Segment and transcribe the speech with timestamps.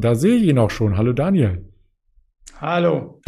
[0.00, 0.96] Da sehe ich ihn auch schon.
[0.96, 1.68] Hallo Daniel.
[2.58, 3.19] Hallo.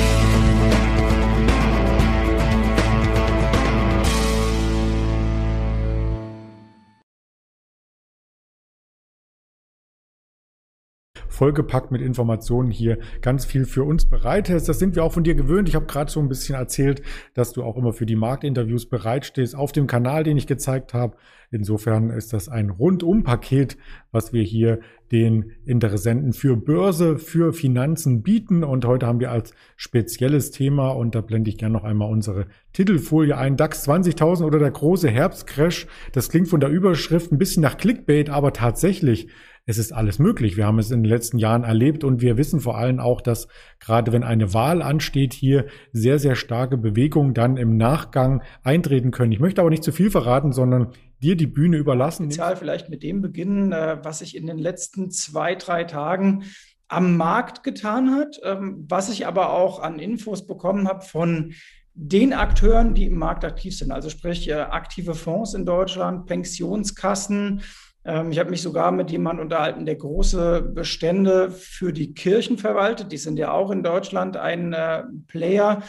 [11.32, 14.68] Vollgepackt mit Informationen hier ganz viel für uns bereithältst.
[14.68, 15.68] Das sind wir auch von dir gewöhnt.
[15.68, 17.02] Ich habe gerade so ein bisschen erzählt,
[17.34, 21.16] dass du auch immer für die Marktinterviews bereitstehst auf dem Kanal, den ich gezeigt habe.
[21.52, 23.76] Insofern ist das ein Rundum-Paket,
[24.10, 24.80] was wir hier
[25.12, 28.64] den Interessenten für Börse, für Finanzen bieten.
[28.64, 32.46] Und heute haben wir als spezielles Thema, und da blende ich gerne noch einmal unsere
[32.72, 35.86] Titelfolie ein, DAX 20.000 oder der große Herbstcrash.
[36.12, 39.28] Das klingt von der Überschrift ein bisschen nach Clickbait, aber tatsächlich
[39.64, 40.56] es ist alles möglich.
[40.56, 43.46] Wir haben es in den letzten Jahren erlebt und wir wissen vor allem auch, dass
[43.78, 49.30] gerade wenn eine Wahl ansteht, hier sehr, sehr starke Bewegungen dann im Nachgang eintreten können.
[49.30, 52.24] Ich möchte aber nicht zu viel verraten, sondern dir die Bühne überlassen.
[52.24, 56.42] Spezial vielleicht mit dem beginnen, äh, was ich in den letzten zwei, drei Tagen
[56.88, 61.54] am Markt getan hat, ähm, was ich aber auch an Infos bekommen habe von
[61.94, 67.62] den Akteuren, die im Markt aktiv sind, also sprich äh, aktive Fonds in Deutschland, Pensionskassen,
[68.04, 73.12] ich habe mich sogar mit jemandem unterhalten, der große Bestände für die Kirchen verwaltet.
[73.12, 75.82] Die sind ja auch in Deutschland ein äh, Player.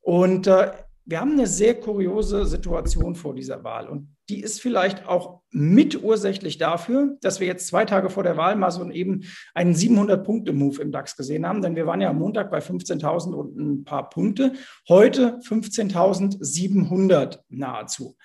[0.00, 0.72] Und äh,
[1.04, 3.88] wir haben eine sehr kuriose Situation vor dieser Wahl.
[3.88, 8.56] Und die ist vielleicht auch mitursächlich dafür, dass wir jetzt zwei Tage vor der Wahl
[8.56, 11.60] mal so eben einen 700-Punkte-Move im DAX gesehen haben.
[11.62, 14.52] Denn wir waren ja am Montag bei 15.000 und ein paar Punkte.
[14.88, 18.16] Heute 15.700 nahezu.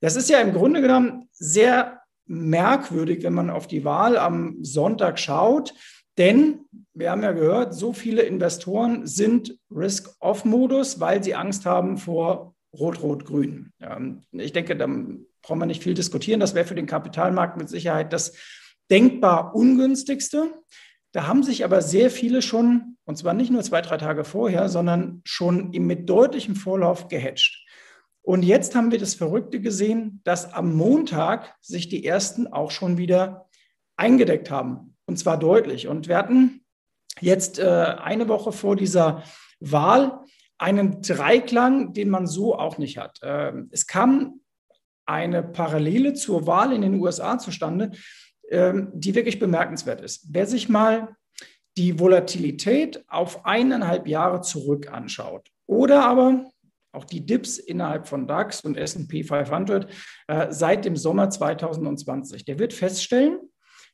[0.00, 5.18] Das ist ja im Grunde genommen sehr merkwürdig, wenn man auf die Wahl am Sonntag
[5.18, 5.74] schaut.
[6.16, 6.60] Denn
[6.94, 13.72] wir haben ja gehört, so viele Investoren sind Risk-Off-Modus, weil sie Angst haben vor Rot-Rot-Grün.
[14.32, 16.40] Ich denke, da brauchen wir nicht viel diskutieren.
[16.40, 18.36] Das wäre für den Kapitalmarkt mit Sicherheit das
[18.90, 20.52] denkbar ungünstigste.
[21.12, 24.68] Da haben sich aber sehr viele schon, und zwar nicht nur zwei, drei Tage vorher,
[24.68, 27.63] sondern schon mit deutlichem Vorlauf gehatcht.
[28.24, 32.96] Und jetzt haben wir das Verrückte gesehen, dass am Montag sich die ersten auch schon
[32.96, 33.50] wieder
[33.96, 34.96] eingedeckt haben.
[35.04, 35.88] Und zwar deutlich.
[35.88, 36.64] Und wir hatten
[37.20, 39.22] jetzt äh, eine Woche vor dieser
[39.60, 40.20] Wahl
[40.56, 43.22] einen Dreiklang, den man so auch nicht hat.
[43.22, 44.40] Äh, es kam
[45.04, 47.90] eine Parallele zur Wahl in den USA zustande,
[48.48, 50.28] äh, die wirklich bemerkenswert ist.
[50.30, 51.14] Wer sich mal
[51.76, 56.46] die Volatilität auf eineinhalb Jahre zurück anschaut oder aber
[56.94, 59.90] auch die Dips innerhalb von DAX und SP 500
[60.28, 62.44] äh, seit dem Sommer 2020.
[62.44, 63.38] Der wird feststellen,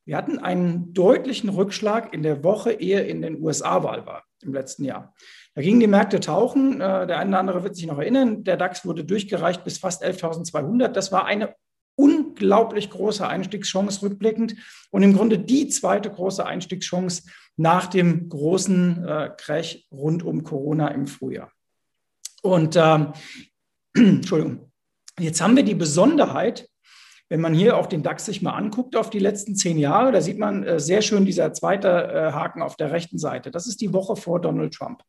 [0.05, 4.85] wir hatten einen deutlichen Rückschlag in der Woche, ehe in den USA-Wahl war im letzten
[4.85, 5.15] Jahr.
[5.55, 6.81] Da gingen die Märkte tauchen.
[6.81, 8.45] Äh, der eine oder andere wird sich noch erinnern.
[8.45, 10.89] Der DAX wurde durchgereicht bis fast 11.200.
[10.89, 11.55] Das war eine
[11.97, 14.57] unglaublich große Einstiegschance rückblickend
[14.91, 17.25] und im Grunde die zweite große Einstiegschance
[17.57, 21.53] nach dem großen äh, Crash rund um Corona im Frühjahr.
[22.43, 23.13] Und ähm,
[23.95, 24.71] Entschuldigung,
[25.19, 26.69] jetzt haben wir die Besonderheit,
[27.29, 30.21] wenn man hier auch den DAX sich mal anguckt auf die letzten zehn Jahre, da
[30.21, 33.51] sieht man äh, sehr schön dieser zweite äh, Haken auf der rechten Seite.
[33.51, 35.03] Das ist die Woche vor Donald Trump.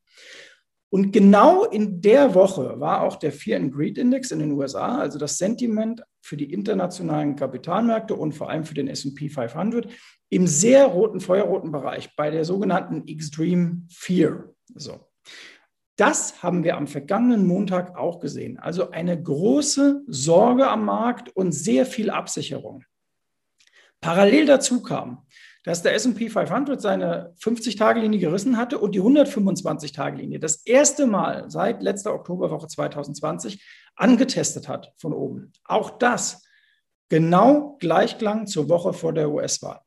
[0.94, 5.00] Und genau in der Woche war auch der Fear and Greed Index in den USA,
[5.00, 9.88] also das Sentiment für die internationalen Kapitalmärkte und vor allem für den S&P 500
[10.30, 14.50] im sehr roten, feuerroten Bereich bei der sogenannten Extreme Fear.
[14.76, 15.08] So.
[16.02, 18.58] Das haben wir am vergangenen Montag auch gesehen.
[18.58, 22.84] Also eine große Sorge am Markt und sehr viel Absicherung.
[24.00, 25.28] Parallel dazu kam,
[25.64, 31.84] dass der SP 500 seine 50-Tage-Linie gerissen hatte und die 125-Tage-Linie das erste Mal seit
[31.84, 33.64] letzter Oktoberwoche 2020
[33.96, 35.54] angetestet hat von oben.
[35.66, 36.44] Auch das
[37.10, 39.82] genau gleichklang zur Woche vor der US-Wahl.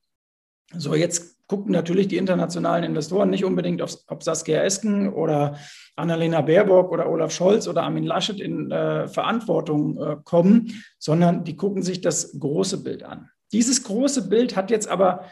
[0.77, 5.59] So, jetzt gucken natürlich die internationalen Investoren nicht unbedingt, auf, ob Saskia Esken oder
[5.97, 11.57] Annalena Baerbock oder Olaf Scholz oder Armin Laschet in äh, Verantwortung äh, kommen, sondern die
[11.57, 13.29] gucken sich das große Bild an.
[13.53, 15.27] Dieses große Bild hat jetzt aber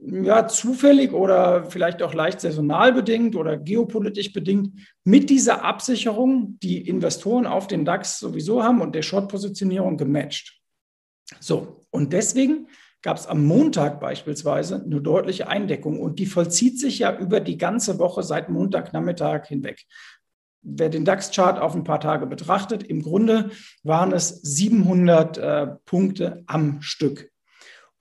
[0.00, 6.86] ja, zufällig oder vielleicht auch leicht saisonal bedingt oder geopolitisch bedingt mit dieser Absicherung, die
[6.86, 10.60] Investoren auf den DAX sowieso haben und der Short-Positionierung gematcht.
[11.40, 12.68] So, und deswegen
[13.02, 17.58] gab es am Montag beispielsweise eine deutliche Eindeckung und die vollzieht sich ja über die
[17.58, 19.84] ganze Woche seit Montagnachmittag hinweg.
[20.62, 23.50] Wer den DAX-Chart auf ein paar Tage betrachtet, im Grunde
[23.84, 27.30] waren es 700 äh, Punkte am Stück.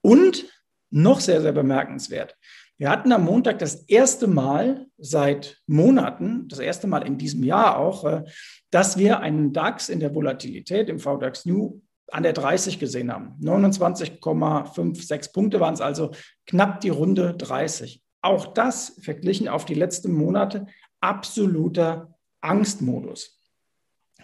[0.02, 0.46] Und
[0.90, 2.36] noch sehr, sehr bemerkenswert.
[2.78, 7.78] Wir hatten am Montag das erste Mal seit Monaten, das erste Mal in diesem Jahr
[7.78, 8.24] auch, äh,
[8.72, 11.82] dass wir einen DAX in der Volatilität im VDAX New
[12.12, 13.36] an der 30 gesehen haben.
[13.42, 16.12] 29,56 Punkte waren es also
[16.46, 18.02] knapp die Runde 30.
[18.22, 20.66] auch das verglichen auf die letzten Monate
[21.00, 23.40] absoluter Angstmodus.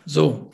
[0.06, 0.52] So,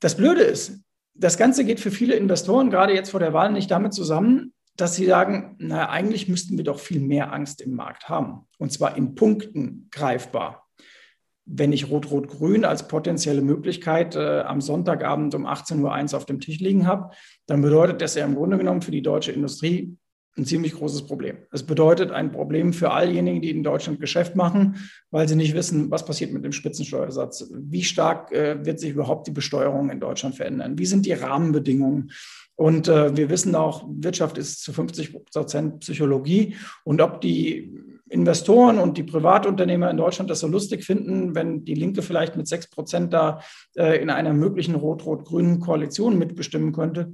[0.00, 0.82] das Blöde ist,
[1.14, 4.96] das Ganze geht für viele Investoren gerade jetzt vor der Wahl nicht damit zusammen, dass
[4.96, 8.48] sie sagen, naja, eigentlich müssten wir doch viel mehr Angst im Markt haben.
[8.58, 10.61] Und zwar in Punkten greifbar.
[11.44, 16.60] Wenn ich Rot-Rot-Grün als potenzielle Möglichkeit äh, am Sonntagabend um 18.01 Uhr auf dem Tisch
[16.60, 17.14] liegen habe,
[17.46, 19.96] dann bedeutet das ja im Grunde genommen für die deutsche Industrie
[20.36, 21.36] ein ziemlich großes Problem.
[21.50, 24.76] Es bedeutet ein Problem für all diejenigen, die in Deutschland Geschäft machen,
[25.10, 27.50] weil sie nicht wissen, was passiert mit dem Spitzensteuersatz.
[27.52, 30.78] Wie stark äh, wird sich überhaupt die Besteuerung in Deutschland verändern?
[30.78, 32.12] Wie sind die Rahmenbedingungen?
[32.54, 36.56] Und äh, wir wissen auch, Wirtschaft ist zu 50 Prozent Psychologie.
[36.84, 41.74] Und ob die Investoren und die Privatunternehmer in Deutschland das so lustig finden, wenn die
[41.74, 43.40] Linke vielleicht mit 6 Prozent da
[43.74, 47.12] äh, in einer möglichen rot-rot-grünen Koalition mitbestimmen könnte,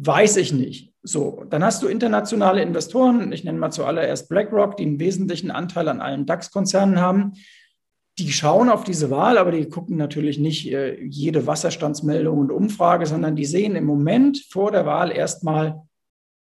[0.00, 0.94] Weiß ich nicht.
[1.02, 5.88] So, dann hast du internationale Investoren, ich nenne mal zuallererst BlackRock, die einen wesentlichen Anteil
[5.88, 7.32] an allen DAX-Konzernen haben.
[8.16, 13.06] Die schauen auf diese Wahl, aber die gucken natürlich nicht äh, jede Wasserstandsmeldung und Umfrage,
[13.06, 15.87] sondern die sehen im Moment vor der Wahl erstmal,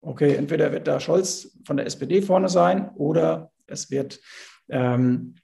[0.03, 4.21] okay, entweder wird da Scholz von der SPD vorne sein oder es wird
[4.69, 5.37] ähm,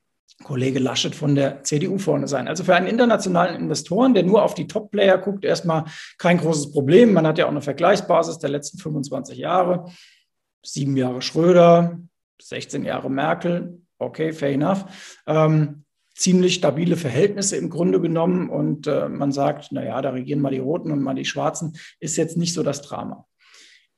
[0.44, 2.46] Kollege Laschet von der CDU vorne sein.
[2.46, 5.84] Also für einen internationalen Investoren, der nur auf die Top-Player guckt, erstmal
[6.16, 7.12] kein großes Problem.
[7.12, 9.90] Man hat ja auch eine Vergleichsbasis der letzten 25 Jahre.
[10.64, 11.98] Sieben Jahre Schröder,
[12.40, 13.82] 16 Jahre Merkel.
[13.98, 14.84] Okay, fair enough.
[15.26, 15.84] Ähm,
[16.14, 18.48] ziemlich stabile Verhältnisse im Grunde genommen.
[18.48, 22.16] Und äh, man sagt, naja, da regieren mal die Roten und mal die Schwarzen, ist
[22.16, 23.26] jetzt nicht so das Drama.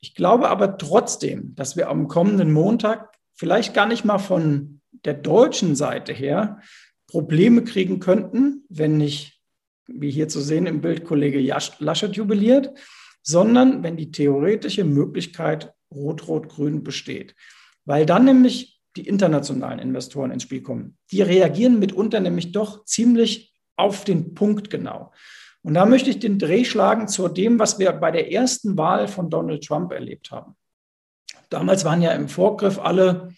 [0.00, 5.14] Ich glaube aber trotzdem, dass wir am kommenden Montag vielleicht gar nicht mal von der
[5.14, 6.60] deutschen Seite her
[7.06, 9.40] Probleme kriegen könnten, wenn nicht,
[9.86, 11.40] wie hier zu sehen im Bild, Kollege
[11.78, 12.72] Laschet jubiliert,
[13.22, 17.34] sondern wenn die theoretische Möglichkeit Rot-Rot-Grün besteht.
[17.84, 20.96] Weil dann nämlich die internationalen Investoren ins Spiel kommen.
[21.10, 25.12] Die reagieren mitunter nämlich doch ziemlich auf den Punkt genau.
[25.62, 29.08] Und da möchte ich den Dreh schlagen zu dem, was wir bei der ersten Wahl
[29.08, 30.56] von Donald Trump erlebt haben.
[31.50, 33.30] Damals waren ja im Vorgriff alle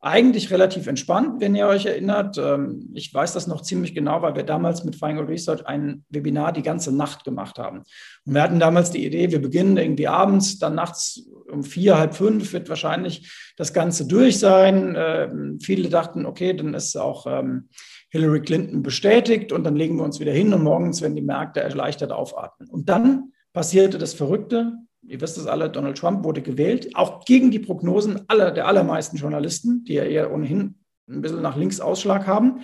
[0.00, 2.38] eigentlich relativ entspannt, wenn ihr euch erinnert.
[2.38, 6.52] Ähm, ich weiß das noch ziemlich genau, weil wir damals mit Feingold Research ein Webinar
[6.52, 7.78] die ganze Nacht gemacht haben.
[8.24, 12.14] Und wir hatten damals die Idee, wir beginnen irgendwie abends, dann nachts um vier, halb
[12.14, 14.94] fünf wird wahrscheinlich das Ganze durch sein.
[14.96, 17.68] Ähm, viele dachten, okay, dann ist auch ähm,
[18.10, 21.60] Hillary Clinton bestätigt und dann legen wir uns wieder hin und morgens werden die Märkte
[21.60, 22.68] erleichtert aufatmen.
[22.68, 24.72] Und dann passierte das Verrückte,
[25.06, 29.16] ihr wisst es alle, Donald Trump wurde gewählt, auch gegen die Prognosen aller, der allermeisten
[29.16, 30.76] Journalisten, die ja eher ohnehin
[31.08, 32.60] ein bisschen nach links Ausschlag haben.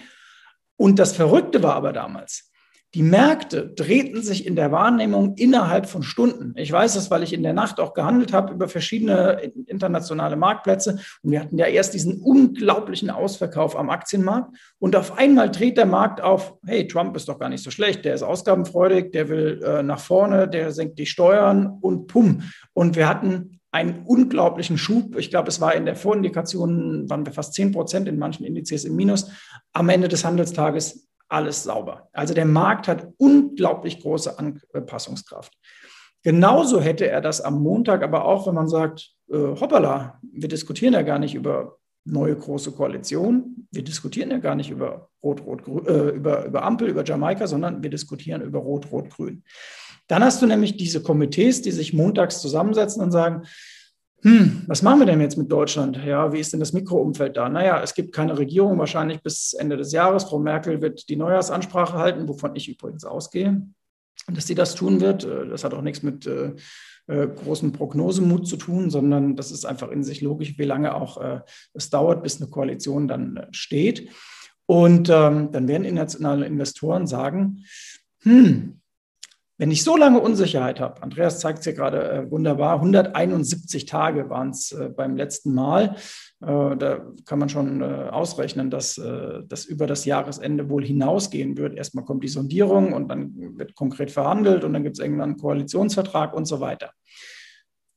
[0.76, 2.50] Und das Verrückte war aber damals,
[2.94, 6.54] die Märkte drehten sich in der Wahrnehmung innerhalb von Stunden.
[6.56, 11.00] Ich weiß das, weil ich in der Nacht auch gehandelt habe über verschiedene internationale Marktplätze.
[11.22, 14.56] Und wir hatten ja erst diesen unglaublichen Ausverkauf am Aktienmarkt.
[14.78, 18.04] Und auf einmal dreht der Markt auf, hey, Trump ist doch gar nicht so schlecht,
[18.04, 22.42] der ist ausgabenfreudig, der will äh, nach vorne, der senkt die Steuern und pum.
[22.74, 25.16] Und wir hatten einen unglaublichen Schub.
[25.18, 28.84] Ich glaube, es war in der Vorindikation, waren wir fast 10 Prozent in manchen Indizes
[28.84, 29.32] im Minus.
[29.72, 32.08] Am Ende des Handelstages alles sauber.
[32.12, 35.52] Also der Markt hat unglaublich große Anpassungskraft.
[36.22, 40.94] Genauso hätte er das am Montag aber auch, wenn man sagt, äh, hoppala, wir diskutieren
[40.94, 46.10] ja gar nicht über neue große Koalition, wir diskutieren ja gar nicht über Rot-Rot, äh,
[46.10, 49.42] über, über Ampel, über Jamaika, sondern wir diskutieren über Rot-Rot-Grün.
[50.06, 53.42] Dann hast du nämlich diese Komitees, die sich montags zusammensetzen und sagen,
[54.24, 55.98] hm, was machen wir denn jetzt mit Deutschland?
[56.02, 57.50] Ja, wie ist denn das Mikroumfeld da?
[57.50, 60.24] Naja, es gibt keine Regierung wahrscheinlich bis Ende des Jahres.
[60.24, 63.60] Frau Merkel wird die Neujahrsansprache halten, wovon ich übrigens ausgehe,
[64.26, 65.24] dass sie das tun wird.
[65.24, 66.54] Äh, das hat auch nichts mit äh,
[67.06, 71.20] äh, großem Prognosemut zu tun, sondern das ist einfach in sich logisch, wie lange auch
[71.20, 71.40] äh,
[71.74, 74.08] es dauert, bis eine Koalition dann äh, steht.
[74.64, 77.66] Und ähm, dann werden internationale Investoren sagen,
[78.22, 78.80] hm,
[79.56, 84.28] wenn ich so lange Unsicherheit habe, Andreas zeigt es hier gerade äh, wunderbar, 171 Tage
[84.28, 85.96] waren es äh, beim letzten Mal.
[86.40, 91.56] Äh, da kann man schon äh, ausrechnen, dass äh, das über das Jahresende wohl hinausgehen
[91.56, 91.76] wird.
[91.76, 95.38] Erstmal kommt die Sondierung und dann wird konkret verhandelt und dann gibt es irgendwann einen
[95.38, 96.90] Koalitionsvertrag und so weiter.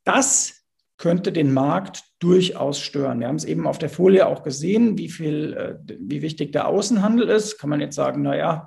[0.03, 0.63] Das
[0.97, 3.19] könnte den Markt durchaus stören.
[3.19, 6.67] Wir haben es eben auf der Folie auch gesehen, wie viel, äh, wie wichtig der
[6.67, 7.57] Außenhandel ist.
[7.57, 8.65] Kann man jetzt sagen, naja,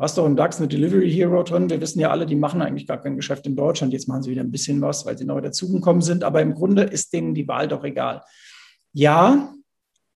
[0.00, 1.68] Du hast doch im DAX eine Delivery Hero drin.
[1.68, 3.92] Wir wissen ja alle, die machen eigentlich gar kein Geschäft in Deutschland.
[3.92, 6.24] Jetzt machen sie wieder ein bisschen was, weil sie neu dazugekommen sind.
[6.24, 8.22] Aber im Grunde ist denen die Wahl doch egal.
[8.94, 9.52] Ja,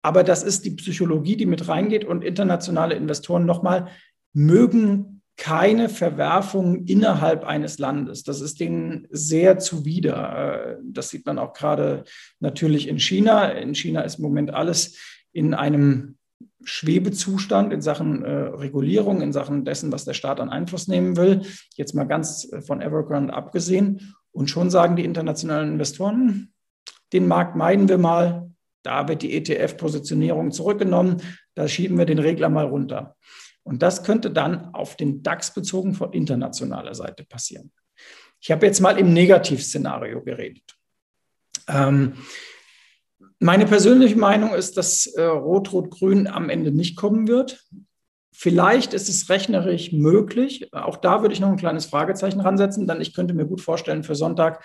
[0.03, 2.05] aber das ist die Psychologie, die mit reingeht.
[2.05, 3.87] Und internationale Investoren nochmal
[4.33, 8.21] mögen keine Verwerfung innerhalb eines Landes.
[8.21, 10.75] Das ist denen sehr zuwider.
[10.75, 12.03] Äh, das sieht man auch gerade
[12.39, 13.45] natürlich in China.
[13.45, 14.95] In China ist im Moment alles
[15.33, 16.19] in einem
[16.63, 21.41] Schwebezustand in Sachen äh, Regulierung, in Sachen dessen, was der Staat an Einfluss nehmen will.
[21.75, 24.15] Jetzt mal ganz äh, von Evergrande abgesehen.
[24.31, 26.53] Und schon sagen die internationalen Investoren,
[27.13, 28.51] den Markt meiden wir mal.
[28.83, 31.21] Da wird die ETF-Positionierung zurückgenommen.
[31.53, 33.15] Da schieben wir den Regler mal runter.
[33.63, 37.71] Und das könnte dann auf den DAX bezogen von internationaler Seite passieren.
[38.39, 40.75] Ich habe jetzt mal im Negativszenario geredet.
[41.67, 42.13] Ähm,
[43.41, 47.65] meine persönliche Meinung ist, dass äh, Rot-Rot-Grün am Ende nicht kommen wird.
[48.31, 50.71] Vielleicht ist es rechnerisch möglich.
[50.73, 54.03] Auch da würde ich noch ein kleines Fragezeichen ransetzen, denn ich könnte mir gut vorstellen,
[54.03, 54.63] für Sonntag,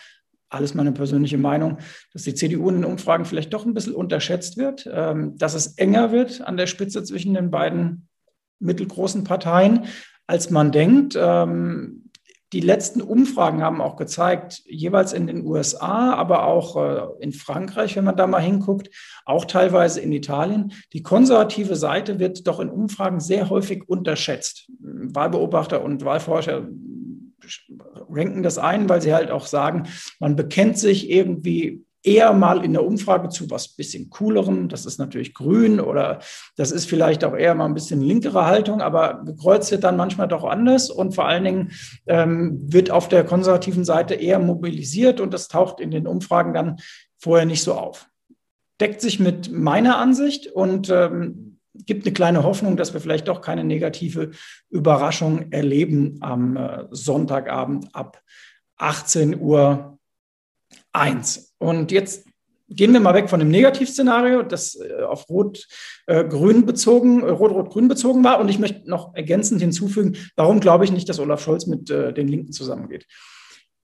[0.50, 1.78] alles meine persönliche Meinung,
[2.12, 5.78] dass die CDU in den Umfragen vielleicht doch ein bisschen unterschätzt wird, ähm, dass es
[5.78, 8.08] enger wird an der Spitze zwischen den beiden
[8.60, 9.86] mittelgroßen Parteien,
[10.26, 11.16] als man denkt.
[11.18, 12.05] Ähm,
[12.52, 17.96] die letzten Umfragen haben auch gezeigt, jeweils in den USA, aber auch äh, in Frankreich,
[17.96, 18.90] wenn man da mal hinguckt,
[19.24, 24.70] auch teilweise in Italien, die konservative Seite wird doch in Umfragen sehr häufig unterschätzt.
[24.78, 26.68] Wahlbeobachter und Wahlforscher
[28.08, 29.84] ranken das ein, weil sie halt auch sagen,
[30.20, 34.68] man bekennt sich irgendwie eher mal in der Umfrage zu was bisschen coolerem.
[34.68, 36.20] Das ist natürlich grün oder
[36.56, 40.28] das ist vielleicht auch eher mal ein bisschen linkere Haltung, aber gekreuzt wird dann manchmal
[40.28, 41.72] doch anders und vor allen Dingen
[42.06, 46.76] ähm, wird auf der konservativen Seite eher mobilisiert und das taucht in den Umfragen dann
[47.18, 48.08] vorher nicht so auf.
[48.80, 53.40] Deckt sich mit meiner Ansicht und ähm, gibt eine kleine Hoffnung, dass wir vielleicht doch
[53.40, 54.30] keine negative
[54.70, 58.22] Überraschung erleben am äh, Sonntagabend ab
[58.78, 59.95] 18 Uhr
[60.96, 61.54] 1.
[61.58, 62.26] Und jetzt
[62.68, 67.88] gehen wir mal weg von dem Negativszenario, das äh, auf Rot-Grün äh, bezogen, äh, Rot-Rot-Grün
[67.88, 68.40] bezogen war.
[68.40, 72.28] Und ich möchte noch ergänzend hinzufügen, warum glaube ich nicht, dass Olaf Scholz mit den
[72.28, 73.06] Linken zusammengeht.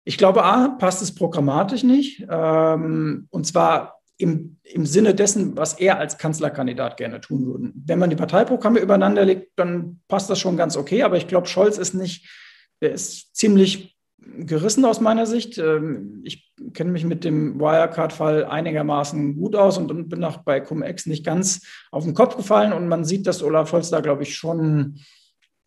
[0.05, 2.27] Ich glaube, A, passt es programmatisch nicht.
[2.31, 7.73] Ähm, und zwar im, im Sinne dessen, was er als Kanzlerkandidat gerne tun würde.
[7.75, 11.03] Wenn man die Parteiprogramme übereinander legt, dann passt das schon ganz okay.
[11.03, 12.29] Aber ich glaube, Scholz ist nicht,
[12.81, 15.59] er ist ziemlich gerissen aus meiner Sicht.
[15.59, 21.07] Ähm, ich kenne mich mit dem Wirecard-Fall einigermaßen gut aus und bin auch bei Cum-Ex
[21.07, 22.73] nicht ganz auf den Kopf gefallen.
[22.73, 25.01] Und man sieht, dass Olaf Scholz da, glaube ich, schon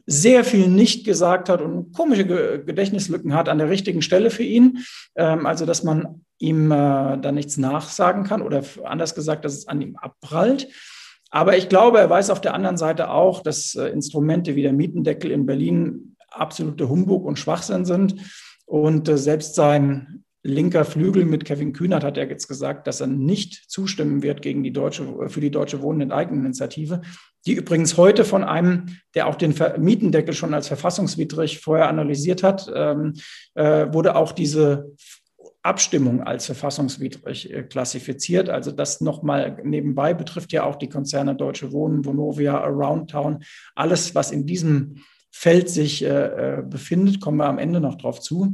[0.05, 4.79] sehr viel nicht gesagt hat und komische Gedächtnislücken hat an der richtigen Stelle für ihn.
[5.15, 9.67] Ähm, also, dass man ihm äh, da nichts nachsagen kann oder anders gesagt, dass es
[9.67, 10.67] an ihm abprallt.
[11.29, 14.73] Aber ich glaube, er weiß auf der anderen Seite auch, dass äh, Instrumente wie der
[14.73, 18.15] Mietendeckel in Berlin absolute Humbug und Schwachsinn sind.
[18.65, 23.07] Und äh, selbst sein linker Flügel mit Kevin Kühnert hat er jetzt gesagt, dass er
[23.07, 27.01] nicht zustimmen wird gegen die deutsche, für die deutsche Wohnen-Enteignung-Initiative,
[27.45, 32.71] die übrigens heute von einem, der auch den Mietendeckel schon als verfassungswidrig vorher analysiert hat,
[32.73, 33.13] ähm,
[33.53, 34.93] äh, wurde auch diese
[35.63, 38.49] Abstimmung als verfassungswidrig äh, klassifiziert.
[38.49, 43.43] Also das nochmal nebenbei betrifft ja auch die Konzerne Deutsche Wohnen, Vonovia, Aroundtown,
[43.75, 48.19] alles, was in diesem Feld sich äh, äh, befindet, kommen wir am Ende noch drauf
[48.19, 48.53] zu.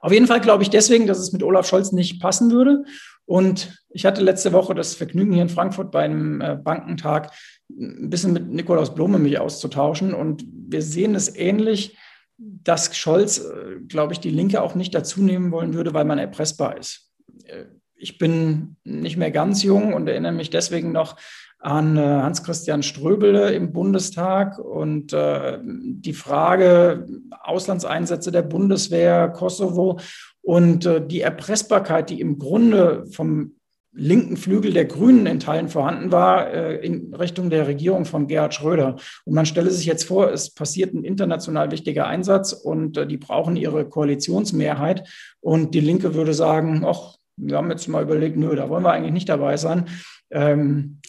[0.00, 2.84] Auf jeden Fall glaube ich deswegen, dass es mit Olaf Scholz nicht passen würde.
[3.24, 7.32] Und ich hatte letzte Woche das Vergnügen hier in Frankfurt bei einem äh, Bankentag
[7.70, 10.12] ein bisschen mit Nikolaus Blome mich auszutauschen.
[10.12, 11.96] Und wir sehen es ähnlich,
[12.36, 16.18] dass Scholz, äh, glaube ich, die Linke auch nicht dazu nehmen wollen würde, weil man
[16.18, 17.10] erpressbar ist.
[17.44, 21.16] Äh, ich bin nicht mehr ganz jung und erinnere mich deswegen noch
[21.62, 27.06] an äh, Hans-Christian Ströbele im Bundestag und äh, die Frage
[27.40, 30.00] Auslandseinsätze der Bundeswehr, Kosovo
[30.42, 33.52] und äh, die Erpressbarkeit, die im Grunde vom
[33.94, 38.96] linken Flügel der Grünen in Teilen vorhanden war, in Richtung der Regierung von Gerhard Schröder.
[39.26, 43.54] Und man stelle sich jetzt vor, es passiert ein international wichtiger Einsatz und die brauchen
[43.54, 45.06] ihre Koalitionsmehrheit.
[45.40, 48.92] Und die Linke würde sagen, ach, wir haben jetzt mal überlegt, nö, da wollen wir
[48.92, 49.84] eigentlich nicht dabei sein.
[50.30, 51.01] Ähm,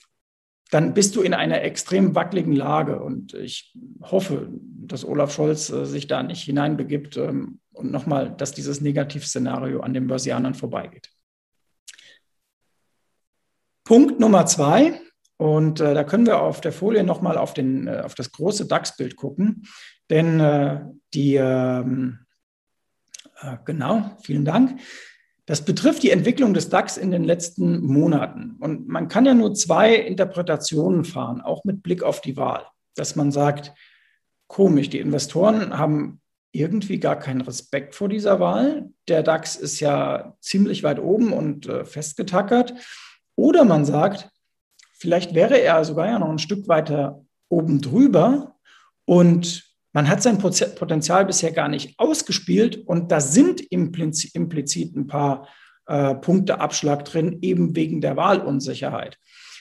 [0.74, 3.00] dann bist du in einer extrem wackeligen Lage.
[3.00, 8.54] Und ich hoffe, dass Olaf Scholz äh, sich da nicht hineinbegibt ähm, und nochmal, dass
[8.54, 11.12] dieses Negativszenario an den Börsianern vorbeigeht.
[13.84, 15.00] Punkt Nummer zwei,
[15.38, 19.16] und äh, da können wir auf der Folie nochmal auf, äh, auf das große DAX-Bild
[19.16, 19.68] gucken,
[20.10, 22.20] denn die, ähm,
[23.42, 24.80] äh, genau, vielen Dank.
[25.46, 28.56] Das betrifft die Entwicklung des DAX in den letzten Monaten.
[28.60, 32.66] Und man kann ja nur zwei Interpretationen fahren, auch mit Blick auf die Wahl.
[32.96, 33.74] Dass man sagt,
[34.48, 36.22] komisch, die Investoren haben
[36.54, 38.90] irgendwie gar keinen Respekt vor dieser Wahl.
[39.08, 42.74] Der DAX ist ja ziemlich weit oben und äh, festgetackert.
[43.36, 44.30] Oder man sagt,
[44.94, 48.56] vielleicht wäre er sogar ja noch ein Stück weiter oben drüber
[49.06, 55.48] und man hat sein Potenzial bisher gar nicht ausgespielt und da sind implizit ein paar
[55.86, 59.18] äh, Punkte Abschlag drin, eben wegen der Wahlunsicherheit.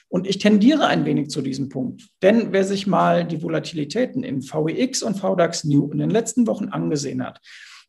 [0.08, 2.08] Und ich tendiere ein wenig zu diesem Punkt.
[2.22, 6.68] Denn wer sich mal die Volatilitäten in VEX und VDAX New in den letzten Wochen
[6.68, 7.40] angesehen hat,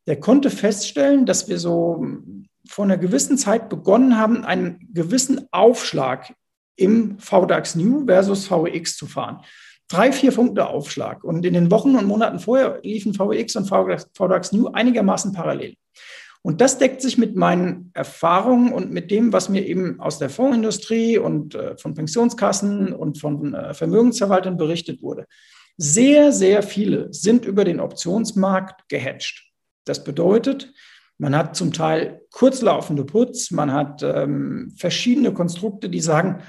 [0.07, 2.05] der konnte feststellen, dass wir so
[2.67, 6.33] vor einer gewissen Zeit begonnen haben, einen gewissen Aufschlag
[6.75, 9.41] im VDAX New versus VEX zu fahren.
[9.89, 11.23] Drei, vier Punkte Aufschlag.
[11.23, 15.75] Und in den Wochen und Monaten vorher liefen VEX und VDAX New einigermaßen parallel.
[16.41, 20.29] Und das deckt sich mit meinen Erfahrungen und mit dem, was mir eben aus der
[20.29, 25.25] Fondsindustrie und äh, von Pensionskassen und von äh, Vermögensverwaltern berichtet wurde.
[25.77, 29.53] Sehr, sehr viele sind über den Optionsmarkt gehatcht.
[29.85, 30.73] Das bedeutet,
[31.17, 36.43] man hat zum Teil kurzlaufende Puts, man hat ähm, verschiedene Konstrukte, die sagen,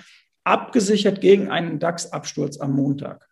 [0.44, 3.28] abgesichert gegen einen DAX-Absturz am Montag.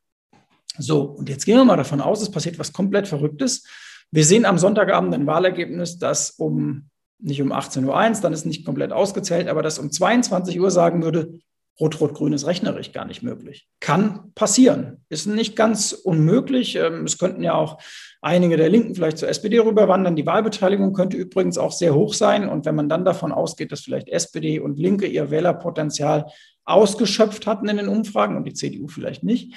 [0.79, 3.67] So, und jetzt gehen wir mal davon aus, es passiert was komplett Verrücktes.
[4.11, 6.89] Wir sehen am Sonntagabend ein Wahlergebnis, das um
[7.19, 11.03] nicht um 18.01 Uhr, dann ist nicht komplett ausgezählt, aber das um 22 Uhr sagen
[11.03, 11.39] würde,
[11.81, 13.69] Rot-Rot-Grün ist rechnerisch gar nicht möglich.
[13.81, 15.05] Kann passieren.
[15.09, 16.77] Ist nicht ganz unmöglich.
[16.77, 17.79] Ähm, es könnten ja auch
[18.21, 20.17] einige der Linken vielleicht zur SPD rüberwandern.
[20.17, 22.49] Die Wahlbeteiligung könnte übrigens auch sehr hoch sein.
[22.49, 26.27] Und wenn man dann davon ausgeht, dass vielleicht SPD und Linke ihr Wählerpotenzial
[26.65, 29.55] ausgeschöpft hatten in den Umfragen und die CDU vielleicht nicht,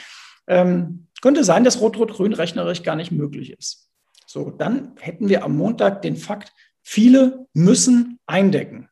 [0.48, 3.90] ähm, könnte sein, dass Rot-Rot-Grün rechnerisch gar nicht möglich ist.
[4.26, 8.90] So, dann hätten wir am Montag den Fakt, viele müssen eindecken.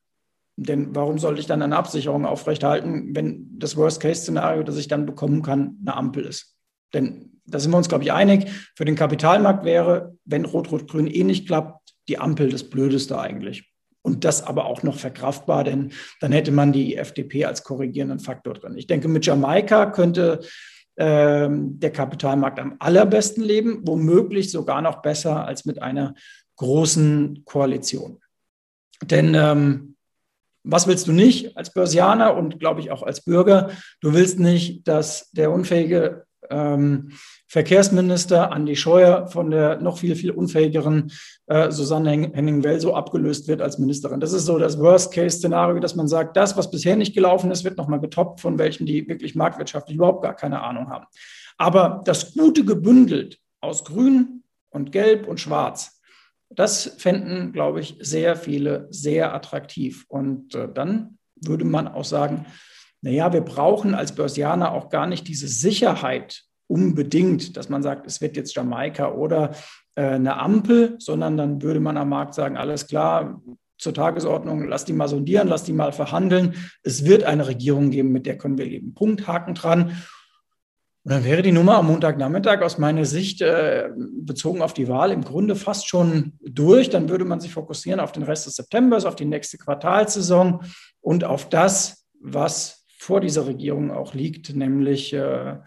[0.55, 5.41] Denn warum sollte ich dann eine Absicherung aufrechthalten, wenn das Worst-Case-Szenario, das ich dann bekommen
[5.41, 6.55] kann, eine Ampel ist?
[6.93, 8.49] Denn da sind wir uns, glaube ich, einig.
[8.75, 13.71] Für den Kapitalmarkt wäre, wenn Rot-Rot-Grün eh nicht klappt, die Ampel das Blödeste eigentlich.
[14.01, 18.53] Und das aber auch noch verkraftbar, denn dann hätte man die FDP als korrigierenden Faktor
[18.53, 18.77] drin.
[18.77, 20.41] Ich denke, mit Jamaika könnte
[20.97, 26.15] ähm, der Kapitalmarkt am allerbesten leben, womöglich sogar noch besser als mit einer
[26.57, 28.19] großen Koalition.
[29.01, 29.92] Denn ähm,
[30.63, 33.69] was willst du nicht als Börsianer und glaube ich auch als Bürger?
[34.01, 37.11] Du willst nicht, dass der unfähige ähm,
[37.47, 41.11] Verkehrsminister Andi Scheuer von der noch viel, viel unfähigeren
[41.47, 44.19] äh, Susanne Henning-Welso abgelöst wird als Ministerin.
[44.19, 47.77] Das ist so das Worst-Case-Szenario, dass man sagt, das, was bisher nicht gelaufen ist, wird
[47.77, 51.05] nochmal getoppt von welchen, die wirklich marktwirtschaftlich überhaupt gar keine Ahnung haben.
[51.57, 56.01] Aber das Gute gebündelt aus Grün und Gelb und Schwarz,
[56.55, 60.05] das fänden, glaube ich, sehr viele sehr attraktiv.
[60.07, 62.45] Und äh, dann würde man auch sagen,
[63.01, 68.21] naja, wir brauchen als Börsianer auch gar nicht diese Sicherheit unbedingt, dass man sagt, es
[68.21, 69.51] wird jetzt Jamaika oder
[69.95, 73.41] äh, eine Ampel, sondern dann würde man am Markt sagen, alles klar,
[73.77, 76.55] zur Tagesordnung, lass die mal sondieren, lass die mal verhandeln.
[76.83, 78.93] Es wird eine Regierung geben, mit der können wir leben.
[78.93, 79.97] Punkt, Haken dran.
[81.05, 85.11] Und dann wäre die Nummer am Montagnachmittag aus meiner Sicht äh, bezogen auf die Wahl
[85.11, 86.89] im Grunde fast schon durch.
[86.89, 90.63] Dann würde man sich fokussieren auf den Rest des Septembers, auf die nächste Quartalsaison
[91.01, 95.57] und auf das, was vor dieser Regierung auch liegt, nämlich äh,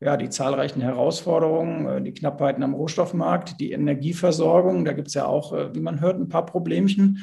[0.00, 4.84] ja, die zahlreichen Herausforderungen, äh, die Knappheiten am Rohstoffmarkt, die Energieversorgung.
[4.84, 7.18] Da gibt es ja auch, äh, wie man hört, ein paar Problemchen.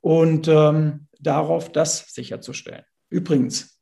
[0.00, 2.82] Und ähm, darauf das sicherzustellen.
[3.08, 3.73] Übrigens,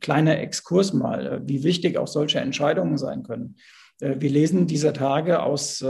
[0.00, 3.56] kleiner Exkurs mal, äh, wie wichtig auch solche Entscheidungen sein können.
[4.00, 5.84] Wir lesen dieser Tage aus,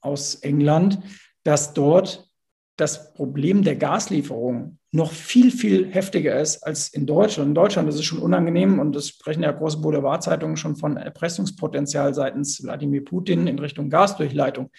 [0.00, 0.98] aus England,
[1.44, 2.28] dass dort
[2.76, 7.48] das Problem der Gaslieferung noch viel, viel heftiger ist als in Deutschland.
[7.48, 12.12] In Deutschland ist es schon unangenehm und es sprechen ja große Boulevardzeitungen schon von Erpressungspotenzial
[12.12, 14.70] seitens Wladimir Putin in Richtung Gasdurchleitung.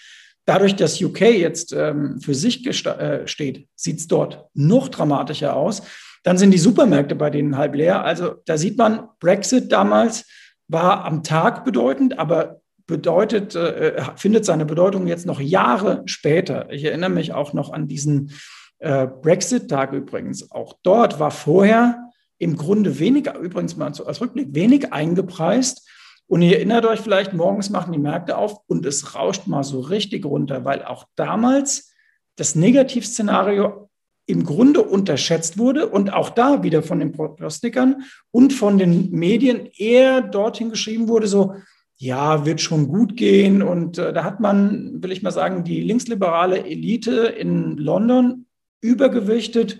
[0.45, 5.81] Dadurch, dass UK jetzt ähm, für sich äh, steht, sieht es dort noch dramatischer aus.
[6.23, 8.03] Dann sind die Supermärkte bei denen halb leer.
[8.03, 10.25] Also da sieht man, Brexit damals
[10.67, 16.69] war am Tag bedeutend, aber bedeutet, äh, findet seine Bedeutung jetzt noch Jahre später.
[16.71, 18.31] Ich erinnere mich auch noch an diesen
[18.79, 20.51] äh, Brexit-Tag übrigens.
[20.51, 25.87] Auch dort war vorher im Grunde weniger, übrigens mal als Rückblick, wenig eingepreist.
[26.27, 29.79] Und ihr erinnert euch vielleicht, morgens machen die Märkte auf und es rauscht mal so
[29.81, 31.93] richtig runter, weil auch damals
[32.35, 33.89] das Negativszenario
[34.25, 39.67] im Grunde unterschätzt wurde und auch da wieder von den Prognostikern und von den Medien
[39.77, 41.55] eher dorthin geschrieben wurde, so,
[41.97, 43.61] ja, wird schon gut gehen.
[43.61, 48.45] Und äh, da hat man, will ich mal sagen, die linksliberale Elite in London
[48.81, 49.79] übergewichtet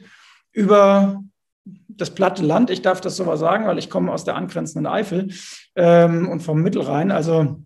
[0.51, 1.23] über
[1.87, 2.69] das platte Land.
[2.69, 5.29] Ich darf das so mal sagen, weil ich komme aus der angrenzenden Eifel
[5.75, 7.63] ähm, und vom Mittelrhein, also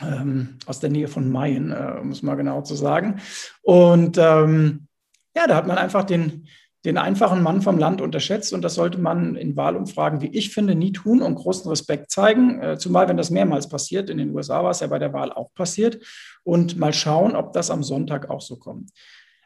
[0.00, 3.20] ähm, aus der Nähe von Mayen, äh, um es mal genau zu sagen.
[3.62, 4.86] Und ähm,
[5.36, 6.46] ja, da hat man einfach den,
[6.84, 10.74] den einfachen Mann vom Land unterschätzt und das sollte man in Wahlumfragen, wie ich finde,
[10.74, 14.10] nie tun und großen Respekt zeigen, äh, zumal wenn das mehrmals passiert.
[14.10, 15.98] In den USA war es ja bei der Wahl auch passiert
[16.44, 18.90] und mal schauen, ob das am Sonntag auch so kommt.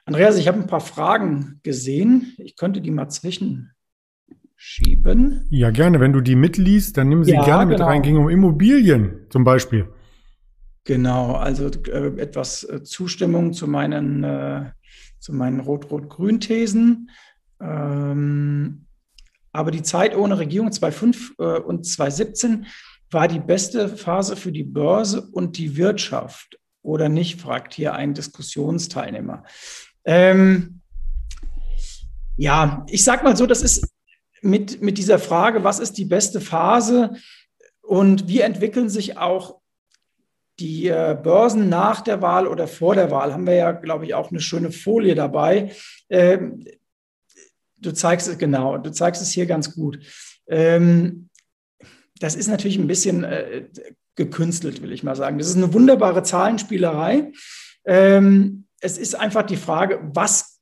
[0.06, 2.34] Andreas, ich habe ein paar Fragen gesehen.
[2.38, 3.74] Ich könnte die mal zwischenschieben.
[5.50, 5.98] Ja, gerne.
[5.98, 7.88] Wenn du die mitliest, dann nimm sie ja, gerne mit genau.
[7.88, 8.02] rein.
[8.02, 9.88] Ging um Immobilien zum Beispiel.
[10.84, 14.70] Genau, also äh, etwas äh, Zustimmung zu meinen, äh,
[15.18, 17.10] zu meinen Rot-Rot-Grün-Thesen.
[17.60, 18.86] Ähm,
[19.52, 22.66] aber die Zeit ohne Regierung 2005 äh, und 2017
[23.10, 26.58] war die beste Phase für die Börse und die Wirtschaft.
[26.82, 29.44] Oder nicht, fragt hier ein Diskussionsteilnehmer.
[30.04, 30.80] Ähm,
[32.36, 33.88] ja, ich sag mal so, das ist
[34.42, 37.16] mit, mit dieser Frage, was ist die beste Phase
[37.80, 39.60] und wie entwickeln sich auch
[40.58, 44.14] die äh, Börsen nach der Wahl oder vor der Wahl, haben wir ja, glaube ich,
[44.14, 45.72] auch eine schöne Folie dabei.
[46.08, 46.64] Ähm,
[47.76, 49.98] du zeigst es genau, du zeigst es hier ganz gut.
[50.48, 51.28] Ähm,
[52.18, 53.68] das ist natürlich ein bisschen äh,
[54.14, 55.38] gekünstelt, will ich mal sagen.
[55.38, 57.32] Das ist eine wunderbare Zahlenspielerei.
[57.84, 60.60] Ähm, es ist einfach die Frage, was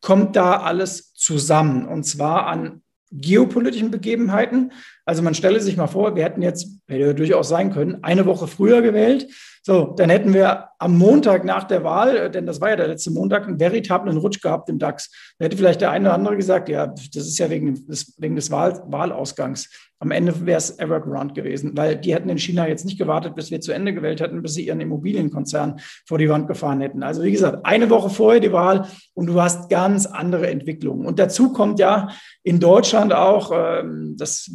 [0.00, 1.86] kommt da alles zusammen?
[1.86, 4.72] Und zwar an geopolitischen Begebenheiten.
[5.10, 8.46] Also man stelle sich mal vor, wir hätten jetzt, hätte durchaus sein können, eine Woche
[8.46, 9.26] früher gewählt.
[9.60, 12.86] So, dann hätten wir am Montag nach der Wahl, äh, denn das war ja der
[12.86, 15.10] letzte Montag, einen veritablen Rutsch gehabt im DAX.
[15.38, 18.36] Da hätte vielleicht der eine oder andere gesagt, ja, das ist ja wegen des, wegen
[18.36, 19.68] des Wahl, Wahlausgangs.
[19.98, 23.50] Am Ende wäre es Evergrande gewesen, weil die hätten in China jetzt nicht gewartet, bis
[23.50, 27.02] wir zu Ende gewählt hätten, bis sie ihren Immobilienkonzern vor die Wand gefahren hätten.
[27.02, 31.04] Also wie gesagt, eine Woche vorher die Wahl und du hast ganz andere Entwicklungen.
[31.04, 32.10] Und dazu kommt ja
[32.44, 34.50] in Deutschland auch, ähm, das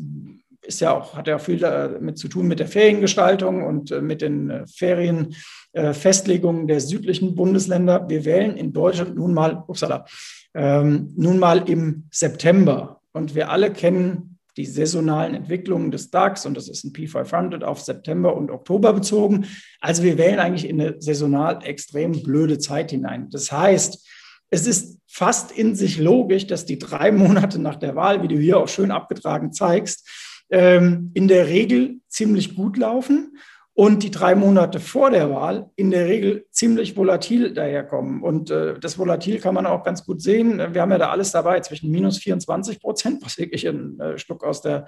[0.66, 4.22] ist ja auch, hat ja viel damit zu tun mit der Feriengestaltung und äh, mit
[4.22, 8.10] den äh, Ferienfestlegungen der südlichen Bundesländer.
[8.10, 10.06] Wir wählen in Deutschland nun mal, upsala,
[10.54, 13.02] ähm, nun mal im September.
[13.14, 17.82] Und wir alle kennen die saisonalen Entwicklungen des DAX und das ist ein P500 auf
[17.82, 19.48] September und Oktober bezogen.
[19.82, 23.30] Also wir wählen eigentlich in eine saisonal extrem blöde Zeit hinein.
[23.30, 24.08] Das heißt,
[24.50, 28.38] es ist fast in sich logisch, dass die drei Monate nach der Wahl, wie du
[28.38, 30.08] hier auch schön abgetragen zeigst,
[30.50, 33.38] ähm, in der Regel ziemlich gut laufen
[33.76, 38.24] und die drei Monate vor der Wahl in der Regel ziemlich volatil daherkommen.
[38.24, 40.60] Und äh, das Volatil kann man auch ganz gut sehen.
[40.74, 44.46] Wir haben ja da alles dabei zwischen minus 24 Prozent, was wirklich ein äh, Stück
[44.46, 44.86] aus der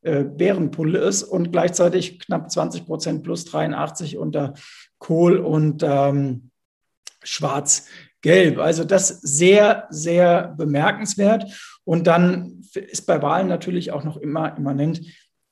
[0.00, 4.54] äh, Bärenpulle ist, und gleichzeitig knapp 20 Prozent plus 83 unter
[4.98, 6.50] Kohl und ähm,
[7.22, 8.58] Schwarz-Gelb.
[8.58, 11.44] Also das sehr, sehr bemerkenswert.
[11.84, 15.02] Und dann ist bei Wahlen natürlich auch noch immer immanent,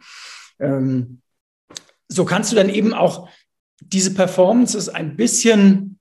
[0.61, 1.23] Ähm,
[2.09, 3.29] so kannst du dann eben auch
[3.81, 5.99] diese Performances ein bisschen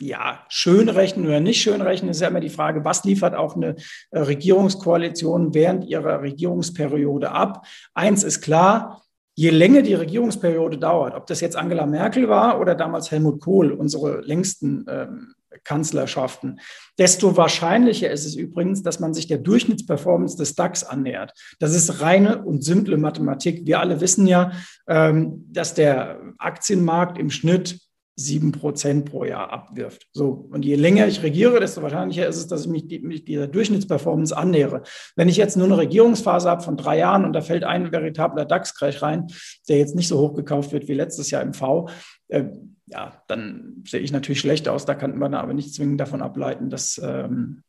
[0.00, 3.54] ja, schön rechnen oder nicht schön rechnen, ist ja immer die Frage, was liefert auch
[3.54, 3.76] eine
[4.10, 7.64] äh, Regierungskoalition während ihrer Regierungsperiode ab?
[7.94, 9.02] Eins ist klar,
[9.34, 13.70] je länger die Regierungsperiode dauert, ob das jetzt Angela Merkel war oder damals Helmut Kohl,
[13.70, 16.60] unsere längsten ähm, Kanzlerschaften,
[16.98, 21.32] desto wahrscheinlicher ist es übrigens, dass man sich der Durchschnittsperformance des DAX annähert.
[21.58, 23.66] Das ist reine und simple Mathematik.
[23.66, 24.52] Wir alle wissen ja,
[24.86, 27.80] ähm, dass der Aktienmarkt im Schnitt
[28.14, 30.06] sieben Prozent pro Jahr abwirft.
[30.12, 30.48] So.
[30.50, 33.46] Und je länger ich regiere, desto wahrscheinlicher ist es, dass ich mich, die, mich dieser
[33.46, 34.82] Durchschnittsperformance annähere.
[35.16, 38.44] Wenn ich jetzt nur eine Regierungsphase habe von drei Jahren und da fällt ein veritabler
[38.44, 39.28] DAX-Crash rein,
[39.68, 41.88] der jetzt nicht so hoch gekauft wird wie letztes Jahr im V,
[42.28, 42.44] äh,
[42.92, 44.84] ja, dann sehe ich natürlich schlecht aus.
[44.84, 47.62] Da kann man aber nicht zwingend davon ableiten, dass, ähm,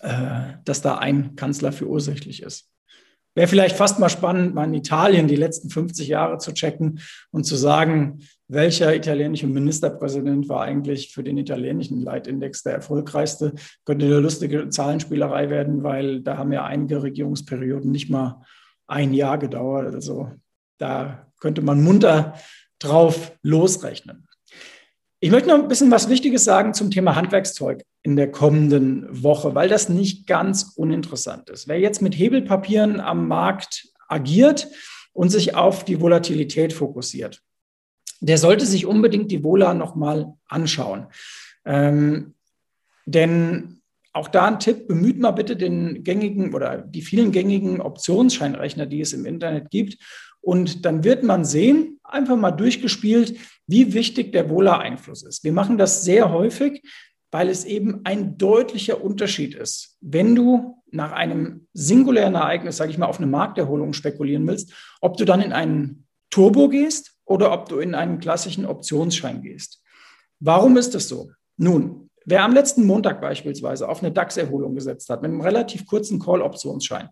[0.00, 2.70] äh, dass da ein Kanzler für ursächlich ist.
[3.34, 7.44] Wäre vielleicht fast mal spannend, mal in Italien die letzten 50 Jahre zu checken und
[7.44, 13.52] zu sagen, welcher italienische Ministerpräsident war eigentlich für den italienischen Leitindex der erfolgreichste.
[13.84, 18.42] Könnte eine lustige Zahlenspielerei werden, weil da haben ja einige Regierungsperioden nicht mal
[18.86, 19.94] ein Jahr gedauert.
[19.94, 20.32] Also
[20.78, 22.34] da könnte man munter
[22.78, 24.27] drauf losrechnen.
[25.20, 29.52] Ich möchte noch ein bisschen was Wichtiges sagen zum Thema Handwerkszeug in der kommenden Woche,
[29.56, 31.66] weil das nicht ganz uninteressant ist.
[31.66, 34.68] Wer jetzt mit Hebelpapieren am Markt agiert
[35.12, 37.42] und sich auf die Volatilität fokussiert,
[38.20, 41.08] der sollte sich unbedingt die Vola nochmal anschauen.
[41.64, 42.34] Ähm,
[43.04, 48.86] denn auch da ein Tipp, bemüht mal bitte den gängigen oder die vielen gängigen Optionsscheinrechner,
[48.86, 49.98] die es im Internet gibt
[50.40, 53.36] Und dann wird man sehen, einfach mal durchgespielt,
[53.68, 55.44] wie wichtig der Wohler-Einfluss ist.
[55.44, 56.82] Wir machen das sehr häufig,
[57.30, 59.96] weil es eben ein deutlicher Unterschied ist.
[60.00, 65.18] Wenn du nach einem singulären Ereignis, sage ich mal, auf eine Markterholung spekulieren willst, ob
[65.18, 69.82] du dann in einen Turbo gehst oder ob du in einen klassischen Optionsschein gehst.
[70.40, 71.30] Warum ist das so?
[71.58, 76.18] Nun, wer am letzten Montag beispielsweise auf eine DAX-Erholung gesetzt hat, mit einem relativ kurzen
[76.18, 77.10] Call-Optionsschein,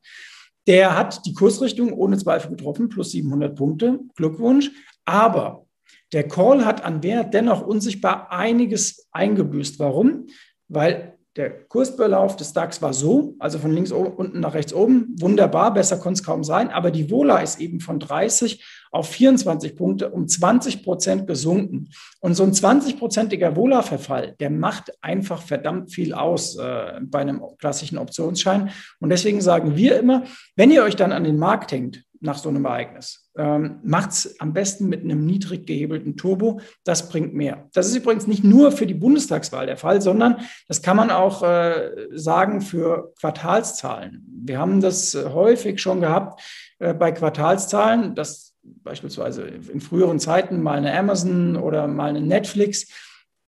[0.66, 4.00] der hat die Kursrichtung ohne Zweifel getroffen, plus 700 Punkte.
[4.16, 4.70] Glückwunsch.
[5.04, 5.65] Aber
[6.12, 9.78] der Call hat an Wert dennoch unsichtbar einiges eingebüßt.
[9.78, 10.26] Warum?
[10.68, 15.74] Weil der Kursverlauf des DAX war so, also von links unten nach rechts oben, wunderbar,
[15.74, 20.10] besser konnte es kaum sein, aber die Vola ist eben von 30 auf 24 Punkte
[20.10, 21.90] um 20 Prozent gesunken.
[22.20, 27.98] Und so ein 20-prozentiger Vola-Verfall, der macht einfach verdammt viel aus äh, bei einem klassischen
[27.98, 28.70] Optionsschein.
[29.00, 32.48] Und deswegen sagen wir immer, wenn ihr euch dann an den Markt hängt, nach so
[32.48, 33.30] einem Ereignis.
[33.36, 36.60] Ähm, Macht es am besten mit einem niedrig gehebelten Turbo.
[36.84, 37.68] Das bringt mehr.
[37.72, 41.42] Das ist übrigens nicht nur für die Bundestagswahl der Fall, sondern das kann man auch
[41.42, 44.26] äh, sagen für Quartalszahlen.
[44.44, 46.40] Wir haben das äh, häufig schon gehabt
[46.78, 52.88] äh, bei Quartalszahlen, dass beispielsweise in früheren Zeiten mal eine Amazon oder mal eine Netflix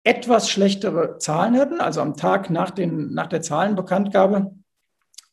[0.03, 4.51] etwas schlechtere Zahlen hatten, also am Tag nach, den, nach der Zahlenbekanntgabe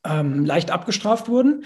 [0.05, 1.65] ähm, leicht abgestraft wurden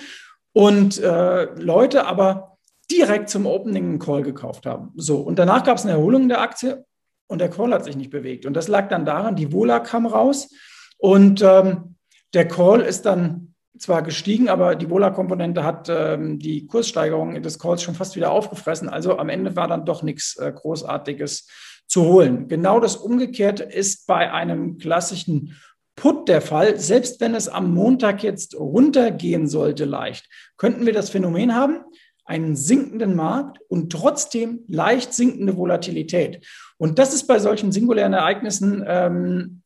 [0.59, 2.59] und äh, Leute aber
[2.91, 4.91] direkt zum Opening Call gekauft haben.
[4.97, 6.85] So, und danach gab es eine Erholung der Aktie
[7.29, 8.45] und der Call hat sich nicht bewegt.
[8.45, 10.51] Und das lag dann daran, die Vola kam raus
[10.97, 11.95] und ähm,
[12.35, 17.85] der Call ist dann zwar gestiegen, aber die Vola-Komponente hat ähm, die Kurssteigerung des Calls
[17.85, 18.89] schon fast wieder aufgefressen.
[18.89, 21.47] Also am Ende war dann doch nichts äh, Großartiges
[21.87, 22.49] zu holen.
[22.49, 25.57] Genau das Umgekehrte ist bei einem klassischen
[25.99, 26.79] Put der Fall.
[26.79, 31.81] Selbst wenn es am Montag jetzt runtergehen sollte leicht, könnten wir das Phänomen haben,
[32.25, 36.47] einen sinkenden Markt und trotzdem leicht sinkende Volatilität.
[36.77, 39.63] Und das ist bei solchen singulären Ereignissen ähm,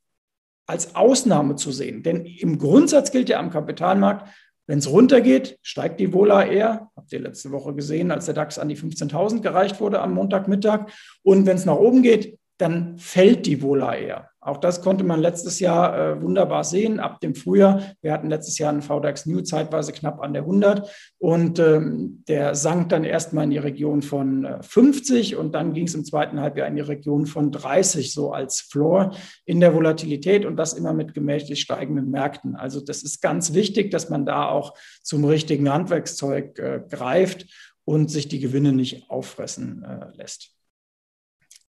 [0.67, 2.03] als Ausnahme zu sehen.
[2.03, 4.29] Denn im Grundsatz gilt ja am Kapitalmarkt,
[4.67, 6.89] wenn es runtergeht, steigt die Vola eher.
[6.97, 10.87] Habt ihr letzte Woche gesehen, als der DAX an die 15.000 gereicht wurde am Montagmittag.
[11.23, 14.31] Und wenn es nach oben geht, dann fällt die Vola eher.
[14.45, 17.95] Auch das konnte man letztes Jahr äh, wunderbar sehen, ab dem Frühjahr.
[18.01, 22.57] Wir hatten letztes Jahr einen VDAX New zeitweise knapp an der 100 und ähm, der
[22.57, 26.41] sank dann erstmal in die Region von äh, 50 und dann ging es im zweiten
[26.41, 30.93] Halbjahr in die Region von 30, so als Floor in der Volatilität und das immer
[30.93, 32.57] mit gemächlich steigenden Märkten.
[32.57, 37.47] Also das ist ganz wichtig, dass man da auch zum richtigen Handwerkszeug äh, greift
[37.85, 40.51] und sich die Gewinne nicht auffressen äh, lässt.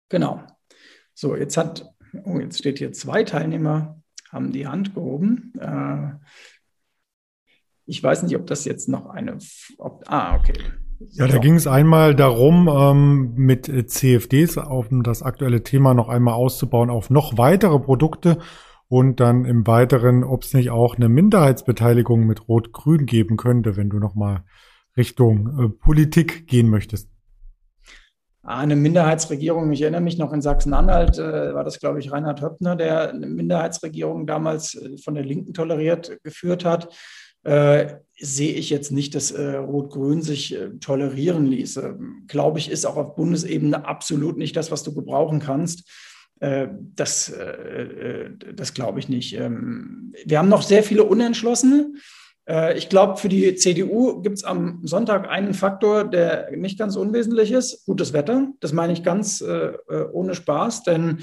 [0.09, 0.43] Genau.
[1.13, 5.53] So, jetzt hat oh, jetzt steht hier zwei Teilnehmer, haben die Hand gehoben.
[5.59, 6.13] Äh,
[7.85, 9.37] ich weiß nicht, ob das jetzt noch eine.
[9.77, 10.53] Ob, ah, okay.
[11.11, 16.35] Ja, da ging es einmal darum, ähm, mit CFDs auf das aktuelle Thema noch einmal
[16.35, 18.37] auszubauen auf noch weitere Produkte
[18.87, 23.89] und dann im Weiteren, ob es nicht auch eine Minderheitsbeteiligung mit Rot-Grün geben könnte, wenn
[23.89, 24.45] du noch mal
[24.95, 27.09] Richtung äh, Politik gehen möchtest.
[28.45, 32.75] Eine Minderheitsregierung, ich erinnere mich noch in Sachsen-Anhalt, äh, war das, glaube ich, Reinhard Höppner,
[32.75, 36.93] der eine Minderheitsregierung damals äh, von der Linken toleriert geführt hat.
[37.43, 41.97] Äh, sehe ich jetzt nicht, dass äh, Rot-Grün sich äh, tolerieren ließe.
[42.27, 45.89] Glaube ich, ist auch auf Bundesebene absolut nicht das, was du gebrauchen kannst.
[46.41, 47.33] Äh, das,
[48.53, 49.37] das glaube ich nicht.
[49.37, 51.93] Ähm, wir haben noch sehr viele Unentschlossene.
[52.47, 56.95] Äh, ich glaube, für die CDU gibt es am Sonntag einen Faktor, der nicht ganz
[56.95, 57.85] unwesentlich ist.
[57.85, 58.47] Gutes Wetter.
[58.59, 61.19] Das meine ich ganz äh, äh, ohne Spaß, denn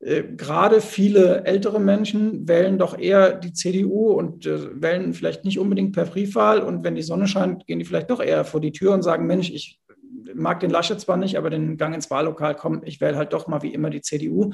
[0.00, 5.58] äh, gerade viele ältere Menschen wählen doch eher die CDU und äh, wählen vielleicht nicht
[5.58, 6.60] unbedingt per Briefwahl.
[6.60, 9.26] Und wenn die Sonne scheint, gehen die vielleicht doch eher vor die Tür und sagen,
[9.26, 9.80] Mensch, ich
[10.34, 13.46] mag den Laschet zwar nicht, aber den Gang ins Wahllokal kommen, ich wähle halt doch
[13.46, 14.52] mal wie immer die CDU.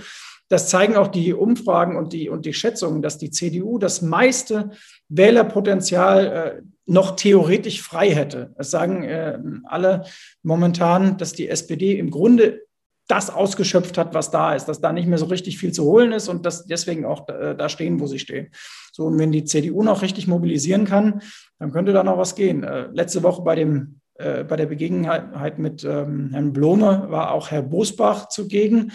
[0.50, 4.70] Das zeigen auch die Umfragen und die, und die Schätzungen, dass die CDU das meiste
[5.08, 8.52] Wählerpotenzial äh, noch theoretisch frei hätte.
[8.58, 10.04] Es sagen äh, alle
[10.42, 12.62] momentan, dass die SPD im Grunde
[13.06, 16.10] das ausgeschöpft hat, was da ist, dass da nicht mehr so richtig viel zu holen
[16.10, 18.50] ist und dass deswegen auch äh, da stehen, wo sie stehen.
[18.92, 21.22] So, und wenn die CDU noch richtig mobilisieren kann,
[21.60, 22.64] dann könnte da noch was gehen.
[22.64, 25.08] Äh, letzte Woche bei dem äh, bei der Begegnung
[25.56, 28.92] mit ähm, Herrn Blome war auch Herr Bosbach zugegen.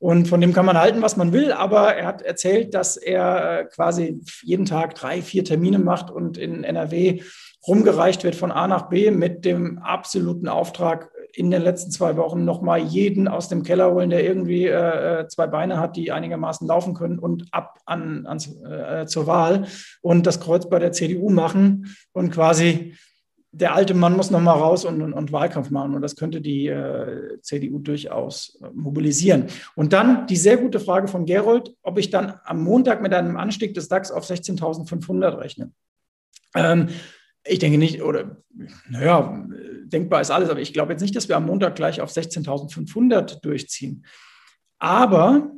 [0.00, 3.60] Und von dem kann man halten, was man will, aber er hat erzählt, dass er
[3.60, 7.22] äh, quasi jeden Tag drei, vier Termine macht und in NRW
[7.66, 12.44] rumgereicht wird von A nach B mit dem absoluten Auftrag, in den letzten zwei Wochen
[12.44, 16.66] nochmal jeden aus dem Keller holen, der irgendwie äh, äh, zwei Beine hat, die einigermaßen
[16.66, 19.66] laufen können und ab an, an äh, zur Wahl
[20.00, 22.94] und das Kreuz bei der CDU machen und quasi
[23.50, 25.94] der alte Mann muss noch mal raus und, und, und Wahlkampf machen.
[25.94, 29.46] Und das könnte die äh, CDU durchaus äh, mobilisieren.
[29.74, 33.36] Und dann die sehr gute Frage von Gerold, ob ich dann am Montag mit einem
[33.36, 35.72] Anstieg des DAX auf 16.500 rechne.
[36.54, 36.88] Ähm,
[37.44, 38.42] ich denke nicht, oder
[38.90, 39.46] naja,
[39.84, 43.40] denkbar ist alles, aber ich glaube jetzt nicht, dass wir am Montag gleich auf 16.500
[43.40, 44.04] durchziehen.
[44.78, 45.50] Aber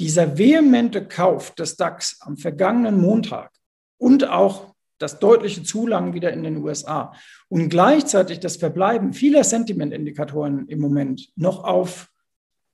[0.00, 3.52] dieser vehemente Kauf des DAX am vergangenen Montag
[3.98, 7.12] und auch das deutliche Zulangen wieder in den USA
[7.48, 12.10] und gleichzeitig das Verbleiben vieler Sentimentindikatoren im Moment noch auf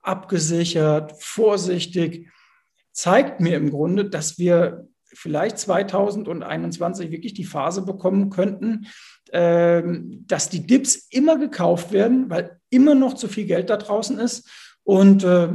[0.01, 2.29] abgesichert, vorsichtig,
[2.91, 8.87] zeigt mir im Grunde, dass wir vielleicht 2021 wirklich die Phase bekommen könnten,
[9.31, 14.19] ähm, dass die Dips immer gekauft werden, weil immer noch zu viel Geld da draußen
[14.19, 14.49] ist.
[14.83, 15.49] Und äh,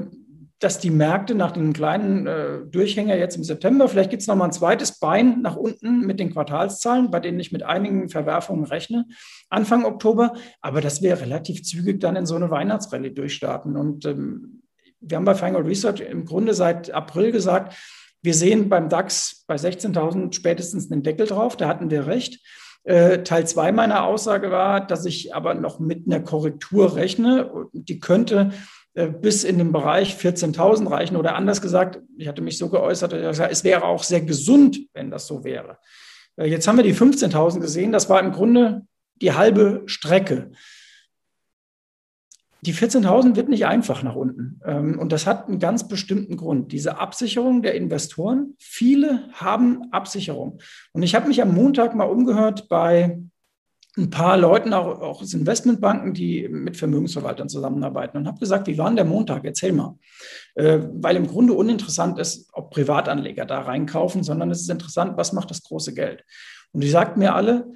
[0.61, 4.49] dass die Märkte nach dem kleinen äh, Durchhänger jetzt im September, vielleicht gibt es nochmal
[4.49, 9.07] ein zweites Bein nach unten mit den Quartalszahlen, bei denen ich mit einigen Verwerfungen rechne,
[9.49, 13.75] Anfang Oktober, aber dass wir relativ zügig dann in so eine Weihnachtsrallye durchstarten.
[13.77, 14.63] Und ähm,
[15.01, 17.75] wir haben bei Final Research im Grunde seit April gesagt,
[18.23, 22.39] wir sehen beim DAX bei 16.000 spätestens einen Deckel drauf, da hatten wir recht.
[22.85, 27.51] Äh, Teil 2 meiner Aussage war, dass ich aber noch mit einer Korrektur rechne.
[27.73, 28.51] Die könnte
[28.95, 31.17] bis in den Bereich 14.000 reichen.
[31.17, 35.27] Oder anders gesagt, ich hatte mich so geäußert, es wäre auch sehr gesund, wenn das
[35.27, 35.79] so wäre.
[36.37, 37.93] Äh, jetzt haben wir die 15.000 gesehen.
[37.93, 40.51] Das war im Grunde die halbe Strecke.
[42.63, 44.61] Die 14.000 wird nicht einfach nach unten.
[44.65, 46.73] Ähm, und das hat einen ganz bestimmten Grund.
[46.73, 48.55] Diese Absicherung der Investoren.
[48.59, 50.59] Viele haben Absicherung.
[50.93, 53.19] Und ich habe mich am Montag mal umgehört bei
[53.97, 58.79] ein paar Leuten, auch, auch aus Investmentbanken, die mit Vermögensverwaltern zusammenarbeiten und habe gesagt, wie
[58.79, 59.45] war denn der Montag?
[59.45, 59.99] Erzähl mal.
[60.55, 65.33] Äh, weil im Grunde uninteressant ist, ob Privatanleger da reinkaufen, sondern es ist interessant, was
[65.33, 66.25] macht das große Geld?
[66.73, 67.67] Und die sagten mir alle,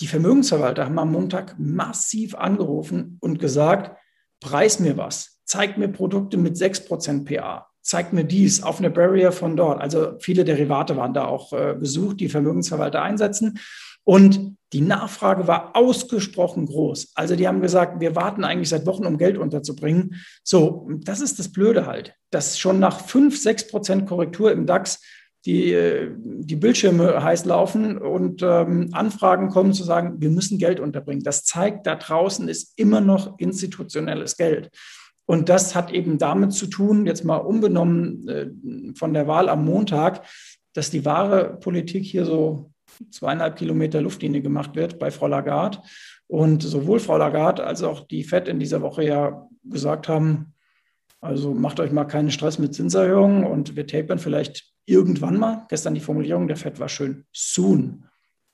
[0.00, 3.96] die Vermögensverwalter haben am Montag massiv angerufen und gesagt,
[4.40, 9.30] preis mir was, zeig mir Produkte mit 6% PA, zeig mir dies auf eine Barrier
[9.30, 9.80] von dort.
[9.80, 13.58] Also viele Derivate waren da auch äh, gesucht, die Vermögensverwalter einsetzen.
[14.04, 17.12] Und die Nachfrage war ausgesprochen groß.
[17.14, 20.16] Also die haben gesagt, wir warten eigentlich seit Wochen, um Geld unterzubringen.
[20.42, 25.00] So, das ist das Blöde halt, dass schon nach 5, 6 Prozent Korrektur im DAX
[25.46, 31.22] die, die Bildschirme heiß laufen und ähm, Anfragen kommen zu sagen, wir müssen Geld unterbringen.
[31.22, 34.70] Das zeigt, da draußen ist immer noch institutionelles Geld.
[35.26, 38.46] Und das hat eben damit zu tun, jetzt mal unbenommen äh,
[38.96, 40.22] von der Wahl am Montag,
[40.72, 42.72] dass die wahre Politik hier so
[43.10, 45.78] zweieinhalb Kilometer Luftlinie gemacht wird bei Frau Lagarde.
[46.26, 50.54] Und sowohl Frau Lagarde als auch die FED in dieser Woche ja gesagt haben,
[51.20, 55.64] also macht euch mal keinen Stress mit Zinserhöhungen und wir tapern vielleicht irgendwann mal.
[55.68, 58.04] Gestern die Formulierung der FED war schön, soon.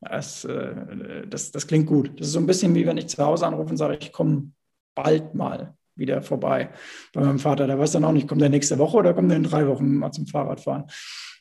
[0.00, 2.12] Das, äh, das, das klingt gut.
[2.18, 4.52] Das ist so ein bisschen wie wenn ich zu Hause anrufe und sage, ich komme
[4.94, 6.70] bald mal wieder vorbei
[7.12, 7.66] bei meinem Vater.
[7.66, 9.96] Der weiß dann auch nicht, kommt der nächste Woche oder kommt der in drei Wochen
[9.96, 10.84] mal zum Fahrradfahren.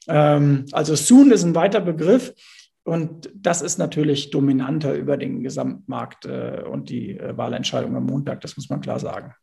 [0.07, 2.33] Ähm, also soon ist ein weiter Begriff.
[2.89, 8.41] Und das ist natürlich dominanter über den Gesamtmarkt äh, und die äh, Wahlentscheidung am Montag,
[8.41, 9.35] das muss man klar sagen.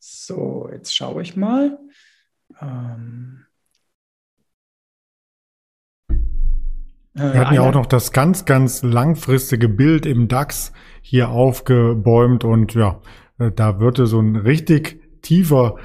[0.00, 1.78] So, jetzt schaue ich mal.
[2.60, 3.44] Ähm
[7.14, 12.74] Wir hatten ja auch noch das ganz, ganz langfristige Bild im DAX hier aufgebäumt und
[12.74, 13.00] ja,
[13.38, 15.76] äh, da würde so ein richtig tiefer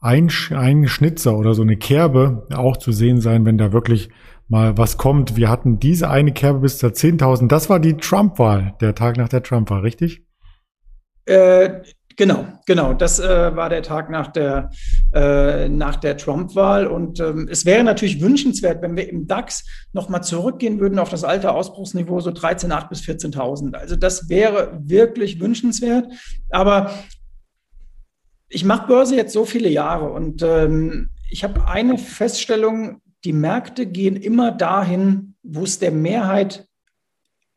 [0.00, 4.10] ein, ein Schnitzer oder so eine Kerbe auch zu sehen sein, wenn da wirklich
[4.48, 5.36] mal was kommt.
[5.36, 7.48] Wir hatten diese eine Kerbe bis zur 10.000.
[7.48, 10.22] Das war die Trump-Wahl, der Tag nach der Trump-Wahl, richtig?
[11.26, 11.82] Äh,
[12.16, 12.94] genau, genau.
[12.94, 14.70] Das äh, war der Tag nach der,
[15.12, 16.86] äh, der Trump-Wahl.
[16.86, 21.24] Und ähm, es wäre natürlich wünschenswert, wenn wir im DAX nochmal zurückgehen würden auf das
[21.24, 23.74] alte Ausbruchsniveau, so 13.800 bis 14.000.
[23.74, 26.06] Also das wäre wirklich wünschenswert.
[26.48, 26.90] Aber
[28.48, 33.86] ich mache Börse jetzt so viele Jahre und ähm, ich habe eine Feststellung, die Märkte
[33.86, 36.66] gehen immer dahin, wo es der Mehrheit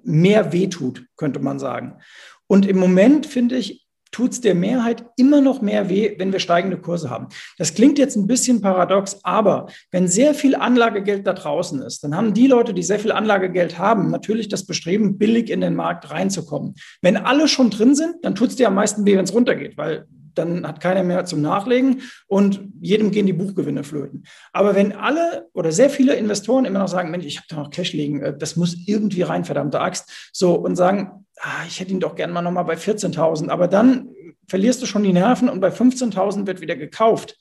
[0.03, 1.99] mehr wehtut, könnte man sagen.
[2.47, 6.39] Und im Moment, finde ich, tut es der Mehrheit immer noch mehr weh, wenn wir
[6.39, 7.29] steigende Kurse haben.
[7.57, 12.15] Das klingt jetzt ein bisschen paradox, aber wenn sehr viel Anlagegeld da draußen ist, dann
[12.15, 16.11] haben die Leute, die sehr viel Anlagegeld haben, natürlich das Bestreben, billig in den Markt
[16.11, 16.75] reinzukommen.
[17.01, 19.77] Wenn alle schon drin sind, dann tut es dir am meisten weh, wenn es runtergeht,
[19.77, 20.05] weil
[20.35, 24.23] dann hat keiner mehr zum Nachlegen und jedem gehen die Buchgewinne flöten.
[24.53, 27.69] Aber wenn alle oder sehr viele Investoren immer noch sagen, Mensch, ich habe da noch
[27.69, 31.91] Cash liegen, äh, das muss irgendwie rein, verdammte Axt, so und sagen, ah, ich hätte
[31.91, 34.09] ihn doch gerne mal nochmal bei 14.000, aber dann
[34.47, 37.37] verlierst du schon die Nerven und bei 15.000 wird wieder gekauft,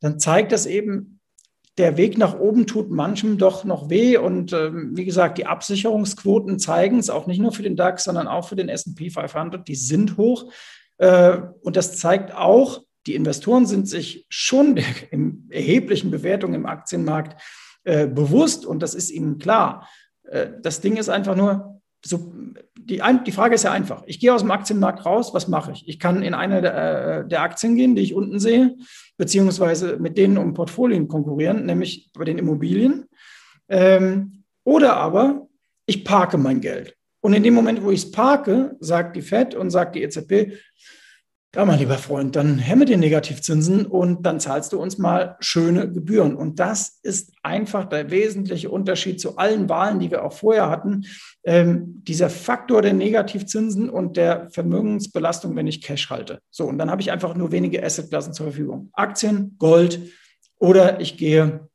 [0.00, 1.20] dann zeigt das eben,
[1.78, 4.16] der Weg nach oben tut manchem doch noch weh.
[4.16, 8.28] Und ähm, wie gesagt, die Absicherungsquoten zeigen es auch nicht nur für den DAX, sondern
[8.28, 9.66] auch für den SP 500.
[9.66, 10.52] Die sind hoch.
[10.98, 14.76] Äh, und das zeigt auch, die Investoren sind sich schon
[15.10, 17.40] in erheblichen Bewertungen im Aktienmarkt
[17.84, 19.88] äh, bewusst und das ist ihnen klar.
[20.24, 22.34] Äh, das Ding ist einfach nur, so,
[22.78, 24.02] die, die, Frage ist ja einfach.
[24.06, 25.88] Ich gehe aus dem Aktienmarkt raus, was mache ich?
[25.88, 28.76] Ich kann in eine der, der, Aktien gehen, die ich unten sehe,
[29.16, 33.06] beziehungsweise mit denen um Portfolien konkurrieren, nämlich bei den Immobilien.
[33.68, 35.48] Ähm, oder aber
[35.86, 36.94] ich parke mein Geld.
[37.24, 40.58] Und in dem Moment, wo ich es parke, sagt die FED und sagt die EZB,
[41.54, 45.90] ja, mein lieber Freund, dann hemme den Negativzinsen und dann zahlst du uns mal schöne
[45.90, 46.36] Gebühren.
[46.36, 51.06] Und das ist einfach der wesentliche Unterschied zu allen Wahlen, die wir auch vorher hatten.
[51.44, 56.40] Ähm, dieser Faktor der Negativzinsen und der Vermögensbelastung, wenn ich Cash halte.
[56.50, 58.90] So, und dann habe ich einfach nur wenige Assetklassen zur Verfügung.
[58.92, 59.98] Aktien, Gold
[60.58, 61.70] oder ich gehe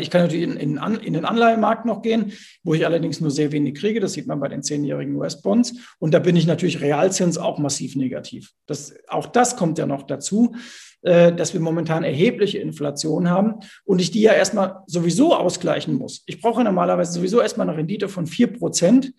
[0.00, 2.32] ich kann natürlich in, in, in, den Anleihemarkt noch gehen,
[2.62, 4.00] wo ich allerdings nur sehr wenig kriege.
[4.00, 5.74] Das sieht man bei den zehnjährigen US-Bonds.
[5.98, 8.52] Und da bin ich natürlich Realzins auch massiv negativ.
[8.66, 10.54] Das, auch das kommt ja noch dazu,
[11.02, 16.22] äh, dass wir momentan erhebliche Inflation haben und ich die ja erstmal sowieso ausgleichen muss.
[16.26, 19.12] Ich brauche normalerweise sowieso erstmal eine Rendite von 4 Prozent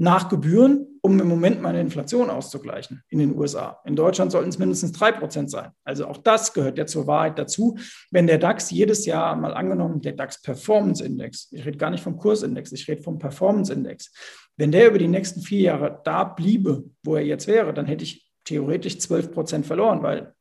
[0.00, 3.80] nach Gebühren, um im Moment meine Inflation auszugleichen in den USA.
[3.84, 5.72] In Deutschland sollten es mindestens drei Prozent sein.
[5.84, 7.76] Also auch das gehört ja zur Wahrheit dazu.
[8.10, 12.02] Wenn der DAX jedes Jahr mal angenommen, der DAX Performance Index, ich rede gar nicht
[12.02, 14.10] vom Kursindex, ich rede vom Performance Index,
[14.56, 18.04] wenn der über die nächsten vier Jahre da bliebe, wo er jetzt wäre, dann hätte
[18.04, 20.34] ich theoretisch 12 Prozent verloren, weil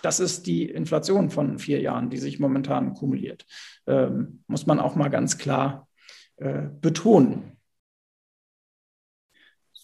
[0.00, 3.44] das ist die Inflation von vier Jahren, die sich momentan kumuliert.
[3.86, 5.88] Ähm, muss man auch mal ganz klar
[6.36, 7.58] äh, betonen.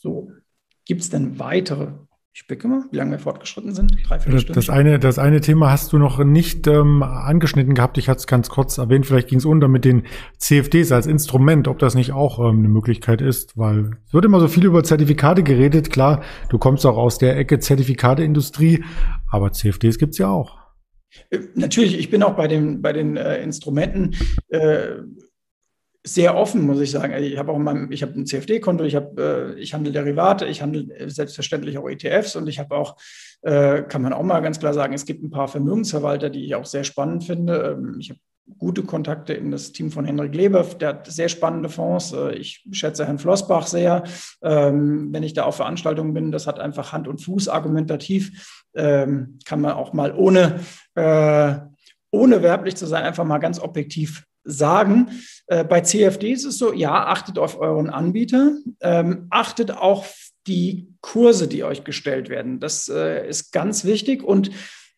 [0.02, 0.30] So,
[0.86, 1.88] gibt es denn weitere?
[2.32, 3.98] Ich spicke mal, wie lange wir fortgeschritten sind.
[4.08, 7.98] Das, das, eine, das eine Thema hast du noch nicht ähm, angeschnitten gehabt.
[7.98, 9.04] Ich hatte es ganz kurz erwähnt.
[9.04, 10.04] Vielleicht ging es unter mit den
[10.38, 14.40] CFDs als Instrument, ob das nicht auch ähm, eine Möglichkeit ist, weil es wird immer
[14.40, 15.90] so viel über Zertifikate geredet.
[15.90, 18.84] Klar, du kommst auch aus der Ecke Zertifikateindustrie,
[19.28, 20.56] aber CFDs gibt's ja auch.
[21.28, 24.14] Äh, natürlich, ich bin auch bei den, bei den äh, Instrumenten
[24.48, 24.92] äh,
[26.02, 27.12] sehr offen, muss ich sagen.
[27.22, 30.86] Ich habe auch meinem, ich habe ein CFD-Konto, ich äh, ich handle Derivate, ich handle
[31.10, 32.96] selbstverständlich auch ETFs und ich habe auch,
[33.42, 36.54] äh, kann man auch mal ganz klar sagen, es gibt ein paar Vermögensverwalter, die ich
[36.54, 37.76] auch sehr spannend finde.
[37.78, 38.20] Ähm, ich habe
[38.58, 42.12] gute Kontakte in das Team von Henrik Leber, der hat sehr spannende Fonds.
[42.12, 44.04] Äh, ich schätze Herrn Flossbach sehr,
[44.42, 46.32] ähm, wenn ich da auf Veranstaltungen bin.
[46.32, 48.64] Das hat einfach Hand und Fuß argumentativ.
[48.74, 50.60] Ähm, kann man auch mal ohne,
[50.94, 51.56] äh,
[52.10, 55.10] ohne werblich zu sein, einfach mal ganz objektiv sagen.
[55.46, 60.06] Äh, bei CFD ist es so, ja, achtet auf euren Anbieter, ähm, achtet auch
[60.46, 62.60] die Kurse, die euch gestellt werden.
[62.60, 64.50] Das äh, ist ganz wichtig und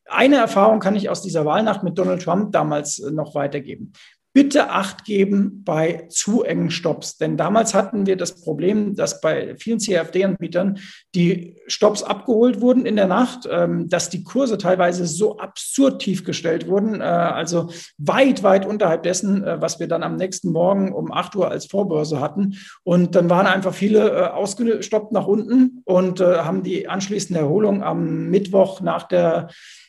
[0.07, 3.93] eine Erfahrung kann ich aus dieser Wahlnacht mit Donald Trump damals äh, noch weitergeben
[4.33, 7.19] bitte Acht geben bei zu engen Stops.
[7.19, 10.79] Denn damals hatten wir das Problem, dass bei vielen CFD-Anbietern
[11.15, 16.25] die Stops abgeholt wurden in der Nacht, ähm, dass die Kurse teilweise so absurd tief
[16.25, 20.93] gestellt wurden, äh, also weit, weit unterhalb dessen, äh, was wir dann am nächsten Morgen
[20.93, 22.55] um 8 Uhr als Vorbörse hatten.
[22.85, 28.29] Und dann waren einfach viele äh, ausgestoppt nach unten und haben die anschließende Erholung am
[28.29, 29.49] Mittwoch nach der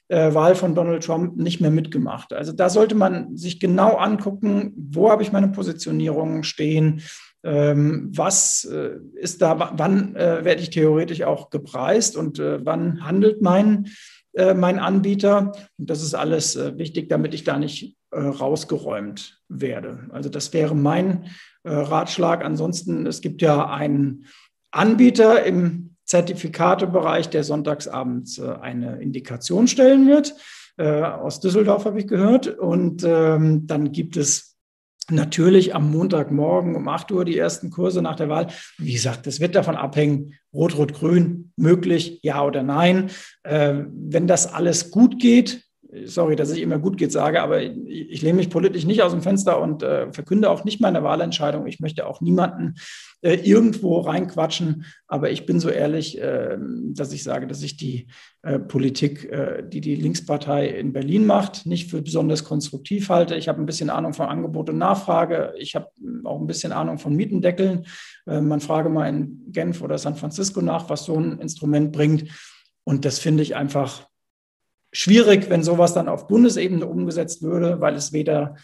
[0.10, 2.34] äh, Wahl von Donald Trump nicht mehr mitgemacht.
[2.34, 7.02] Also da sollte man sich genau angucken, wo habe ich meine Positionierungen stehen,
[7.44, 13.06] ähm, was äh, ist da, wann äh, werde ich theoretisch auch gepreist und äh, wann
[13.06, 13.88] handelt mein,
[14.34, 15.52] äh, mein Anbieter.
[15.78, 20.08] Und das ist alles äh, wichtig, damit ich da nicht rausgeräumt werde.
[20.12, 21.32] Also das wäre mein
[21.66, 22.46] Ratschlag.
[22.46, 24.28] Ansonsten, es gibt ja einen
[24.70, 30.36] Anbieter im Zertifikatebereich, der sonntagsabends äh, eine Indikation stellen wird.
[30.78, 32.48] Äh, aus Düsseldorf habe ich gehört.
[32.48, 34.58] Und ähm, dann gibt es
[35.10, 38.48] natürlich am Montagmorgen um 8 Uhr die ersten Kurse nach der Wahl.
[38.78, 43.10] Wie gesagt, das wird davon abhängen, Rot, Rot, Grün, möglich, ja oder nein.
[43.44, 45.64] Äh, wenn das alles gut geht,
[46.06, 49.12] sorry, dass ich immer gut geht sage, aber ich, ich lehne mich politisch nicht aus
[49.12, 51.68] dem Fenster und äh, verkünde auch nicht meine Wahlentscheidung.
[51.68, 52.76] Ich möchte auch niemanden
[53.22, 56.58] äh, irgendwo reinquatschen, aber ich bin so ehrlich, äh,
[56.94, 58.08] dass ich sage, dass ich die
[58.42, 63.36] äh, Politik, äh, die die Linkspartei in Berlin macht, nicht für besonders konstruktiv halte.
[63.36, 65.54] Ich habe ein bisschen Ahnung von Angebot und Nachfrage.
[65.58, 65.88] Ich habe
[66.24, 67.86] auch ein bisschen Ahnung von Mietendeckeln.
[68.26, 72.26] Äh, man frage mal in Genf oder San Francisco nach, was so ein Instrument bringt.
[72.84, 74.08] Und das finde ich einfach
[74.94, 78.56] schwierig, wenn sowas dann auf Bundesebene umgesetzt würde, weil es weder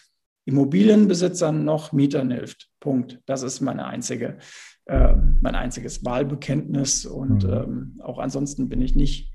[0.46, 2.70] Immobilienbesitzern noch Mietern hilft.
[2.80, 3.20] Punkt.
[3.26, 4.38] Das ist meine einzige,
[4.86, 7.06] äh, mein einziges Wahlbekenntnis.
[7.06, 7.54] Und mhm.
[7.54, 9.34] ähm, auch ansonsten bin ich nicht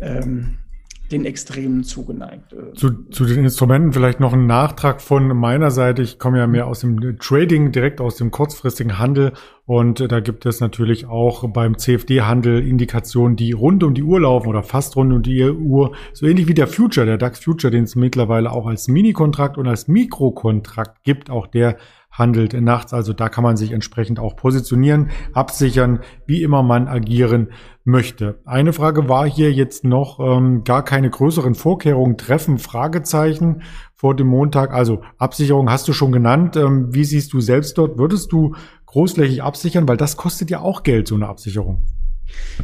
[0.00, 0.58] ähm,
[1.12, 2.52] den Extremen zugeneigt.
[2.52, 2.72] Äh.
[2.74, 6.02] Zu, zu den Instrumenten vielleicht noch ein Nachtrag von meiner Seite.
[6.02, 9.32] Ich komme ja mehr aus dem Trading, direkt aus dem kurzfristigen Handel.
[9.66, 14.20] Und äh, da gibt es natürlich auch beim CFD-Handel Indikationen, die rund um die Uhr
[14.20, 15.94] laufen oder fast rund um die Uhr.
[16.12, 19.66] So ähnlich wie der Future, der DAX Future, den es mittlerweile auch als Mini-Kontrakt und
[19.66, 21.30] als Mikrokontrakt gibt.
[21.30, 21.76] Auch der
[22.14, 22.94] handelt nachts.
[22.94, 27.50] Also da kann man sich entsprechend auch positionieren, absichern, wie immer man agieren
[27.84, 28.40] möchte.
[28.46, 33.62] Eine Frage war hier jetzt noch ähm, gar keine größeren Vorkehrungen treffen, Fragezeichen
[33.94, 34.72] vor dem Montag.
[34.72, 36.56] Also Absicherung hast du schon genannt.
[36.56, 37.98] Ähm, wie siehst du selbst dort?
[37.98, 38.54] Würdest du
[38.86, 39.88] großflächig absichern?
[39.88, 41.84] Weil das kostet ja auch Geld, so eine Absicherung.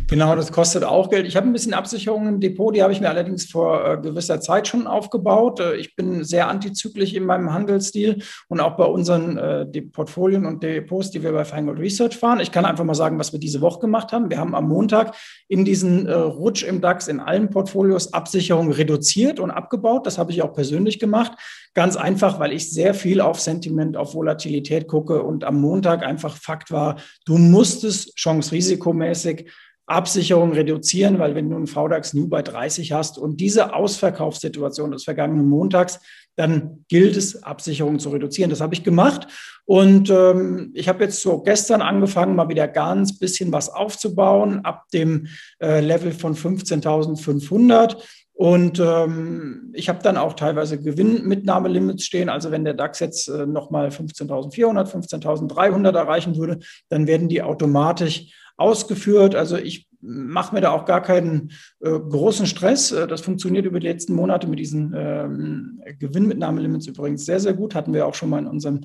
[0.06, 1.26] Genau, das kostet auch Geld.
[1.26, 4.40] Ich habe ein bisschen Absicherung im Depot, die habe ich mir allerdings vor äh, gewisser
[4.40, 5.60] Zeit schon aufgebaut.
[5.60, 10.62] Äh, ich bin sehr antizyklisch in meinem Handelsstil und auch bei unseren äh, Portfolien und
[10.62, 12.40] Depots, die wir bei Feingold Research fahren.
[12.40, 14.30] Ich kann einfach mal sagen, was wir diese Woche gemacht haben.
[14.30, 15.14] Wir haben am Montag
[15.48, 20.06] in diesen äh, Rutsch im DAX in allen Portfolios Absicherung reduziert und abgebaut.
[20.06, 21.32] Das habe ich auch persönlich gemacht.
[21.74, 26.36] Ganz einfach, weil ich sehr viel auf Sentiment, auf Volatilität gucke und am Montag einfach
[26.36, 26.96] Fakt war,
[27.26, 29.48] du musstest chance-risikomäßig
[29.90, 35.04] Absicherung reduzieren, weil wenn du einen VDAX New bei 30 hast und diese Ausverkaufssituation des
[35.04, 36.00] vergangenen Montags,
[36.36, 38.50] dann gilt es, Absicherung zu reduzieren.
[38.50, 39.26] Das habe ich gemacht.
[39.64, 44.84] Und ähm, ich habe jetzt so gestern angefangen, mal wieder ganz bisschen was aufzubauen ab
[44.92, 45.26] dem
[45.60, 47.96] äh, Level von 15.500.
[48.32, 52.30] Und ähm, ich habe dann auch teilweise Gewinnmitnahmelimits stehen.
[52.30, 58.32] Also wenn der DAX jetzt äh, nochmal 15.400, 15.300 erreichen würde, dann werden die automatisch
[58.60, 59.34] ausgeführt.
[59.34, 62.92] Also ich mache mir da auch gar keinen äh, großen Stress.
[62.92, 67.74] Äh, das funktioniert über die letzten Monate mit diesen ähm, Gewinnmitnahmelimits übrigens sehr, sehr gut.
[67.74, 68.82] Hatten wir auch schon mal in unserem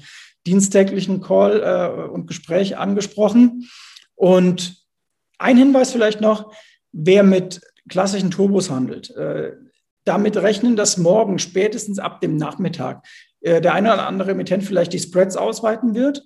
[0.47, 3.69] diensttäglichen Call äh, und Gespräch angesprochen.
[4.15, 4.77] Und
[5.37, 6.53] ein Hinweis vielleicht noch,
[6.91, 9.53] wer mit klassischen Turbos handelt, äh,
[10.05, 13.05] damit rechnen, dass morgen spätestens ab dem Nachmittag
[13.41, 16.23] äh, der eine oder andere Emittent vielleicht die Spreads ausweiten wird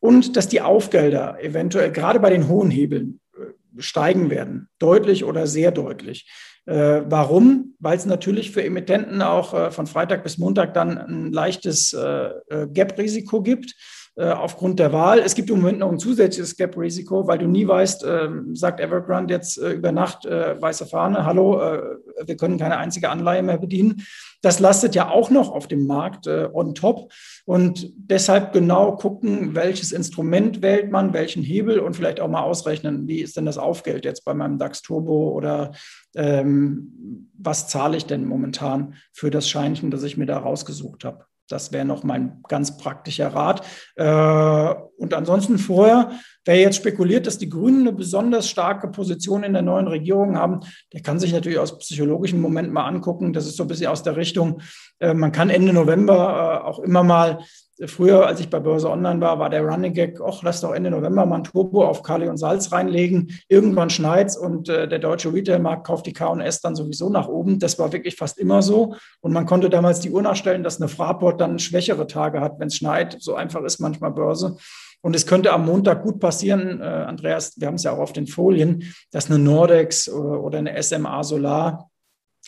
[0.00, 5.46] und dass die Aufgelder eventuell gerade bei den hohen Hebeln äh, steigen werden, deutlich oder
[5.46, 6.28] sehr deutlich.
[6.66, 7.74] Äh, warum?
[7.78, 12.30] Weil es natürlich für Emittenten auch äh, von Freitag bis Montag dann ein leichtes äh,
[12.72, 13.74] Gap-Risiko gibt.
[14.20, 15.20] Äh, aufgrund der Wahl.
[15.20, 19.32] Es gibt im Moment noch ein zusätzliches Gap-Risiko, weil du nie weißt, äh, sagt Evergrande
[19.32, 21.80] jetzt äh, über Nacht äh, weiße Fahne, hallo, äh,
[22.26, 24.04] wir können keine einzige Anleihe mehr bedienen.
[24.42, 27.10] Das lastet ja auch noch auf dem Markt äh, on top.
[27.46, 33.08] Und deshalb genau gucken, welches Instrument wählt man, welchen Hebel und vielleicht auch mal ausrechnen,
[33.08, 35.72] wie ist denn das Aufgeld jetzt bei meinem DAX Turbo oder
[36.14, 41.24] ähm, was zahle ich denn momentan für das Scheinchen, das ich mir da rausgesucht habe.
[41.50, 43.66] Das wäre noch mein ganz praktischer Rat.
[43.96, 46.12] Äh, und ansonsten vorher,
[46.44, 50.60] wer jetzt spekuliert, dass die Grünen eine besonders starke Position in der neuen Regierung haben,
[50.92, 53.32] der kann sich natürlich aus psychologischen Momenten mal angucken.
[53.32, 54.60] Das ist so ein bisschen aus der Richtung,
[55.00, 57.40] äh, man kann Ende November äh, auch immer mal
[57.86, 60.90] Früher, als ich bei Börse Online war, war der Running Gag, ach, lass doch Ende
[60.90, 63.38] November mal ein Turbo auf Kali und Salz reinlegen.
[63.48, 67.58] Irgendwann schneit's und äh, der deutsche Retailmarkt kauft die K&S dann sowieso nach oben.
[67.58, 68.96] Das war wirklich fast immer so.
[69.20, 72.68] Und man konnte damals die Uhr nachstellen, dass eine Fraport dann schwächere Tage hat, wenn
[72.68, 73.16] es schneit.
[73.18, 74.56] So einfach ist manchmal Börse.
[75.02, 78.12] Und es könnte am Montag gut passieren, äh, Andreas, wir haben es ja auch auf
[78.12, 81.90] den Folien, dass eine Nordex oder, äh, oder eine SMA Solar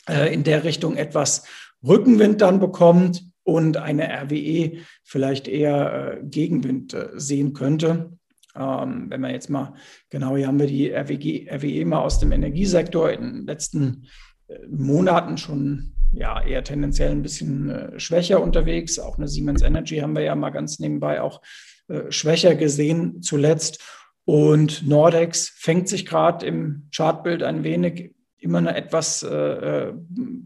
[0.08, 1.44] äh, in der Richtung etwas
[1.82, 8.12] Rückenwind dann bekommt und eine RWE vielleicht eher äh, Gegenwind äh, sehen könnte.
[8.54, 9.74] Ähm, wenn wir jetzt mal,
[10.10, 14.06] genau, hier haben wir die RWG, RWE mal aus dem Energiesektor in den letzten
[14.48, 18.98] äh, Monaten schon ja, eher tendenziell ein bisschen äh, schwächer unterwegs.
[18.98, 21.40] Auch eine Siemens Energy haben wir ja mal ganz nebenbei auch
[21.88, 23.82] äh, schwächer gesehen zuletzt.
[24.24, 29.92] Und Nordex fängt sich gerade im Chartbild ein wenig immer eine etwas äh, äh,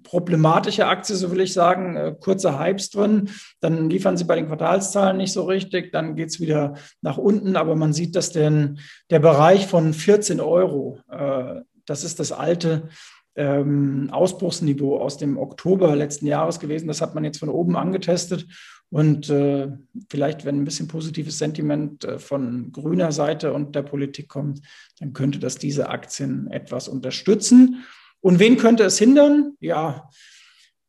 [0.02, 1.96] problematische Aktie, so will ich sagen.
[1.96, 3.30] Äh, kurze Hypes drin,
[3.60, 7.56] dann liefern sie bei den Quartalszahlen nicht so richtig, dann geht es wieder nach unten,
[7.56, 8.78] aber man sieht, dass denn
[9.10, 12.88] der Bereich von 14 Euro, äh, das ist das alte
[13.36, 16.88] ähm, Ausbruchsniveau aus dem Oktober letzten Jahres gewesen.
[16.88, 18.46] Das hat man jetzt von oben angetestet.
[18.88, 19.68] Und äh,
[20.08, 24.60] vielleicht, wenn ein bisschen positives Sentiment äh, von grüner Seite und der Politik kommt,
[25.00, 27.84] dann könnte das diese Aktien etwas unterstützen.
[28.20, 29.52] Und wen könnte es hindern?
[29.60, 30.08] Ja,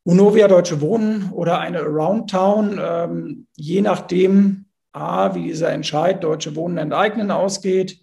[0.04, 6.56] Unovia Deutsche Wohnen oder eine Around Town, ähm, je nachdem, A, wie dieser Entscheid Deutsche
[6.56, 8.00] Wohnen enteignen ausgeht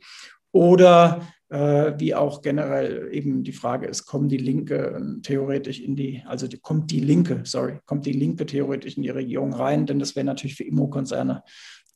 [0.51, 6.23] oder wie auch generell eben die Frage ist, kommen die Linke ähm, theoretisch in die,
[6.25, 9.99] also die, kommt die Linke, sorry, kommt die Linke theoretisch in die Regierung rein, denn
[9.99, 11.43] das wäre natürlich für Immokonzerne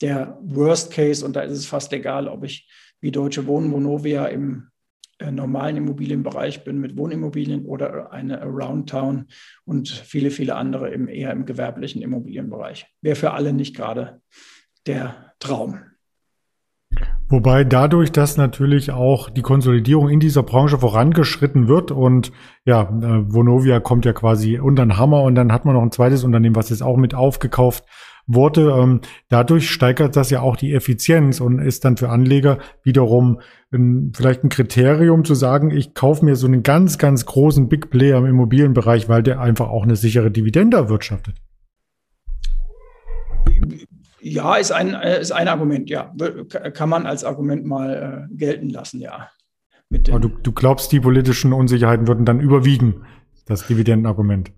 [0.01, 2.69] der Worst Case und da ist es fast egal, ob ich
[3.01, 4.69] wie Deutsche Wohnen, Vonovia im
[5.19, 9.27] äh, normalen Immobilienbereich bin mit Wohnimmobilien oder eine Around Town
[9.65, 12.87] und viele, viele andere im, eher im gewerblichen Immobilienbereich.
[13.01, 14.21] Wäre für alle nicht gerade
[14.85, 15.81] der Traum.
[17.31, 22.31] Wobei dadurch, dass natürlich auch die Konsolidierung in dieser Branche vorangeschritten wird und
[22.65, 25.91] ja, äh, Vonovia kommt ja quasi unter den Hammer und dann hat man noch ein
[25.91, 27.85] zweites Unternehmen, was jetzt auch mit aufgekauft
[28.25, 28.71] wurde.
[28.71, 34.11] Ähm, dadurch steigert das ja auch die Effizienz und ist dann für Anleger wiederum ein,
[34.15, 38.17] vielleicht ein Kriterium zu sagen, ich kaufe mir so einen ganz, ganz großen Big Player
[38.17, 41.35] im Immobilienbereich, weil der einfach auch eine sichere Dividende erwirtschaftet.
[44.21, 46.13] Ja, ist ein, äh, ist ein Argument, ja.
[46.73, 49.29] Kann man als Argument mal äh, gelten lassen, ja.
[50.09, 53.05] Aber du, du glaubst, die politischen Unsicherheiten würden dann überwiegen,
[53.45, 54.51] das Dividendenargument?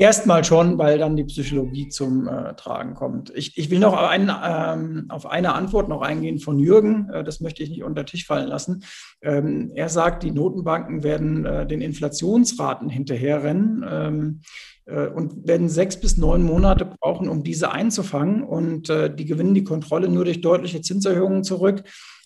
[0.00, 3.30] Erstmal schon, weil dann die Psychologie zum äh, Tragen kommt.
[3.36, 7.10] Ich, ich will noch ein, ähm, auf eine Antwort noch eingehen von Jürgen.
[7.10, 8.82] Äh, das möchte ich nicht unter Tisch fallen lassen.
[9.20, 13.84] Ähm, er sagt, die Notenbanken werden äh, den Inflationsraten hinterherrennen.
[13.86, 14.40] Ähm,
[14.86, 18.42] äh, und werden sechs bis neun Monate brauchen, um diese einzufangen.
[18.42, 21.82] Und äh, die gewinnen die Kontrolle nur durch deutliche Zinserhöhungen zurück,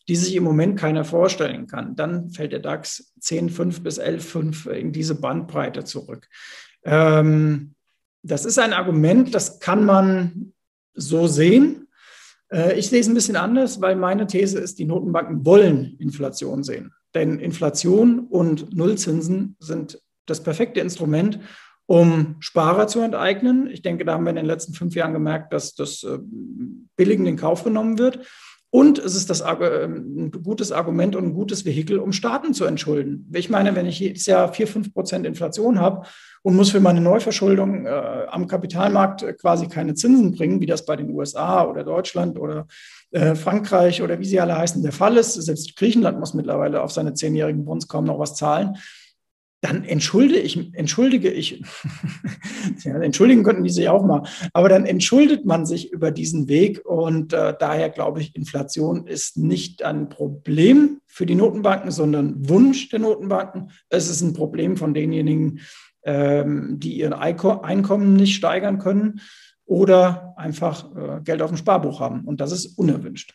[0.08, 1.96] die sich im Moment keiner vorstellen kann.
[1.96, 6.28] Dann fällt der DAX 10,5 bis 11,5 in diese Bandbreite zurück.
[6.84, 7.74] Ähm,
[8.22, 10.52] das ist ein Argument, das kann man
[10.94, 11.88] so sehen.
[12.50, 16.62] Äh, ich sehe es ein bisschen anders, weil meine These ist, die Notenbanken wollen Inflation
[16.62, 16.92] sehen.
[17.14, 21.38] Denn Inflation und Nullzinsen sind das perfekte Instrument,
[21.86, 23.68] um Sparer zu enteignen.
[23.68, 26.18] Ich denke, da haben wir in den letzten fünf Jahren gemerkt, dass das äh,
[26.96, 28.26] billigend in Kauf genommen wird.
[28.74, 32.64] Und es ist das äh, ein gutes Argument und ein gutes Vehikel, um Staaten zu
[32.64, 33.30] entschulden.
[33.32, 36.08] Ich meine, wenn ich jedes Jahr 4, 5 Prozent Inflation habe
[36.42, 37.90] und muss für meine Neuverschuldung äh,
[38.28, 42.66] am Kapitalmarkt äh, quasi keine Zinsen bringen, wie das bei den USA oder Deutschland oder
[43.12, 46.90] äh, Frankreich oder wie sie alle heißen der Fall ist, selbst Griechenland muss mittlerweile auf
[46.90, 48.76] seine zehnjährigen Bonds kaum noch was zahlen,
[49.64, 51.64] dann entschuldige ich, entschuldige ich,
[52.84, 56.84] ja, entschuldigen könnten die sich auch mal, aber dann entschuldet man sich über diesen Weg
[56.84, 62.90] und äh, daher glaube ich, Inflation ist nicht ein Problem für die Notenbanken, sondern Wunsch
[62.90, 63.70] der Notenbanken.
[63.88, 65.60] Es ist ein Problem von denjenigen,
[66.04, 69.20] ähm, die ihr Einkommen nicht steigern können
[69.64, 73.34] oder einfach äh, Geld auf dem Sparbuch haben und das ist unerwünscht.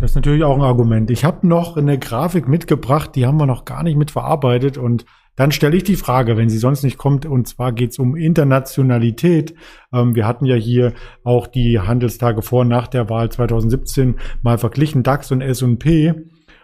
[0.00, 1.10] Das ist natürlich auch ein Argument.
[1.10, 4.78] Ich habe noch eine Grafik mitgebracht, die haben wir noch gar nicht mitverarbeitet.
[4.78, 5.04] Und
[5.36, 8.16] dann stelle ich die Frage, wenn sie sonst nicht kommt, und zwar geht es um
[8.16, 9.54] Internationalität.
[9.92, 14.56] Ähm, wir hatten ja hier auch die Handelstage vor und nach der Wahl 2017 mal
[14.56, 16.14] verglichen, DAX und S&P.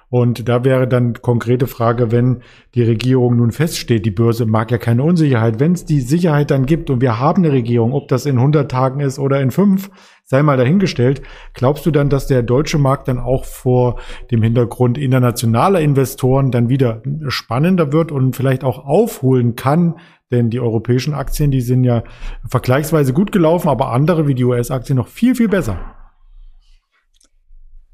[0.09, 2.43] Und da wäre dann konkrete Frage, wenn
[2.75, 5.59] die Regierung nun feststeht, die Börse mag ja keine Unsicherheit.
[5.59, 8.71] Wenn es die Sicherheit dann gibt und wir haben eine Regierung, ob das in 100
[8.71, 9.91] Tagen ist oder in fünf,
[10.23, 11.23] sei mal dahingestellt.
[11.55, 13.99] Glaubst du dann, dass der deutsche Markt dann auch vor
[14.31, 19.97] dem Hintergrund internationaler Investoren dann wieder spannender wird und vielleicht auch aufholen kann?
[20.31, 22.03] Denn die europäischen Aktien, die sind ja
[22.49, 25.96] vergleichsweise gut gelaufen, aber andere wie die US-Aktien noch viel, viel besser.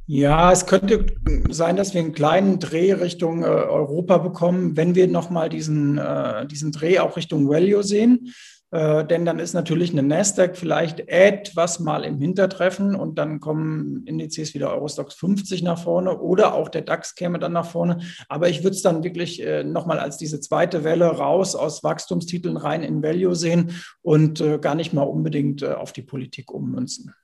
[0.07, 1.07] Ja, es könnte
[1.49, 6.47] sein, dass wir einen kleinen Dreh Richtung äh, Europa bekommen, wenn wir nochmal diesen, äh,
[6.47, 8.33] diesen Dreh auch Richtung Value sehen.
[8.73, 14.05] Äh, denn dann ist natürlich eine Nasdaq vielleicht etwas mal im Hintertreffen und dann kommen
[14.07, 17.99] Indizes wie der Eurostox 50 nach vorne oder auch der DAX käme dann nach vorne.
[18.29, 22.57] Aber ich würde es dann wirklich äh, nochmal als diese zweite Welle raus aus Wachstumstiteln
[22.57, 27.15] rein in Value sehen und äh, gar nicht mal unbedingt äh, auf die Politik ummünzen.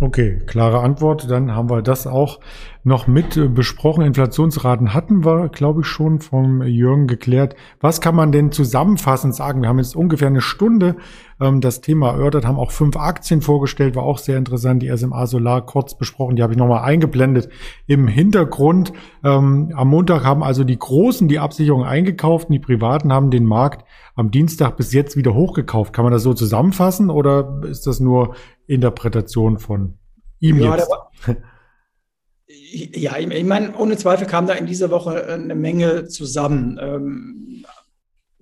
[0.00, 1.28] Okay, klare Antwort.
[1.28, 2.38] Dann haben wir das auch
[2.84, 4.04] noch mit äh, besprochen.
[4.04, 7.56] Inflationsraten hatten wir, glaube ich, schon vom Jürgen geklärt.
[7.80, 9.60] Was kann man denn zusammenfassend sagen?
[9.60, 10.94] Wir haben jetzt ungefähr eine Stunde
[11.40, 14.84] ähm, das Thema erörtert, haben auch fünf Aktien vorgestellt, war auch sehr interessant.
[14.84, 17.48] Die SMA Solar kurz besprochen, die habe ich nochmal eingeblendet
[17.88, 18.92] im Hintergrund.
[19.24, 23.44] Ähm, am Montag haben also die Großen die Absicherung eingekauft und die Privaten haben den
[23.44, 23.84] Markt
[24.14, 25.92] am Dienstag bis jetzt wieder hochgekauft.
[25.92, 28.36] Kann man das so zusammenfassen oder ist das nur
[28.68, 29.98] Interpretation von
[30.38, 30.88] ihm ja, jetzt?
[32.94, 37.64] ja, ich meine, ohne Zweifel kam da in dieser Woche eine Menge zusammen.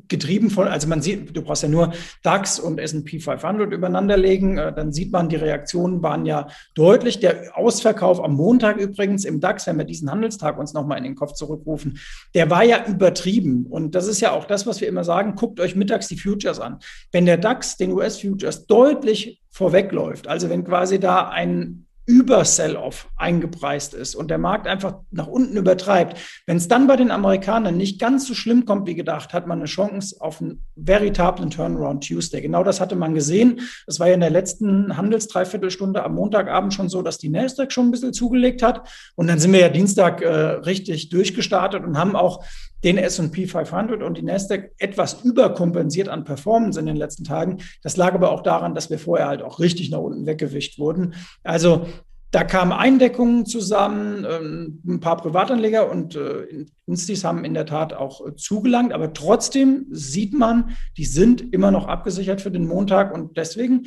[0.08, 1.92] Getrieben von, also man sieht, du brauchst ja nur
[2.22, 7.20] DAX und S&P 500 übereinanderlegen, äh, dann sieht man, die Reaktionen waren ja deutlich.
[7.20, 11.14] Der Ausverkauf am Montag übrigens im DAX, wenn wir diesen Handelstag uns nochmal in den
[11.14, 11.98] Kopf zurückrufen,
[12.34, 13.66] der war ja übertrieben.
[13.66, 16.60] Und das ist ja auch das, was wir immer sagen, guckt euch mittags die Futures
[16.60, 16.78] an.
[17.12, 23.92] Wenn der DAX den US-Futures deutlich vorwegläuft, also wenn quasi da ein über Sell-off eingepreist
[23.92, 28.00] ist und der Markt einfach nach unten übertreibt, wenn es dann bei den Amerikanern nicht
[28.00, 32.40] ganz so schlimm kommt wie gedacht, hat man eine Chance auf einen veritablen Turnaround Tuesday.
[32.40, 33.60] Genau das hatte man gesehen.
[33.88, 37.88] Es war ja in der letzten Handelsdreiviertelstunde am Montagabend schon so, dass die Nasdaq schon
[37.88, 42.14] ein bisschen zugelegt hat und dann sind wir ja Dienstag äh, richtig durchgestartet und haben
[42.14, 42.44] auch
[42.86, 47.58] den S&P 500 und die Nasdaq etwas überkompensiert an Performance in den letzten Tagen.
[47.82, 51.14] Das lag aber auch daran, dass wir vorher halt auch richtig nach unten weggewischt wurden.
[51.42, 51.86] Also
[52.30, 56.46] da kamen Eindeckungen zusammen, ähm, ein paar Privatanleger und äh,
[56.86, 61.72] Instis haben in der Tat auch äh, zugelangt, aber trotzdem sieht man, die sind immer
[61.72, 63.86] noch abgesichert für den Montag und deswegen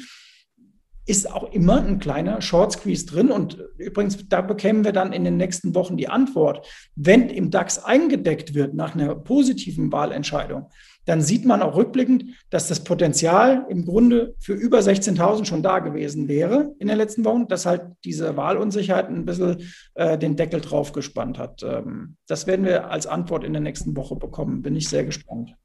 [1.10, 3.32] ist auch immer ein kleiner Short Squeeze drin.
[3.32, 6.68] Und übrigens, da bekämen wir dann in den nächsten Wochen die Antwort.
[6.96, 10.70] Wenn im DAX eingedeckt wird nach einer positiven Wahlentscheidung,
[11.06, 15.80] dann sieht man auch rückblickend, dass das Potenzial im Grunde für über 16.000 schon da
[15.80, 19.64] gewesen wäre in den letzten Wochen, dass halt diese Wahlunsicherheit ein bisschen
[19.96, 21.64] äh, den Deckel drauf gespannt hat.
[21.64, 24.62] Ähm, das werden wir als Antwort in der nächsten Woche bekommen.
[24.62, 25.56] Bin ich sehr gespannt.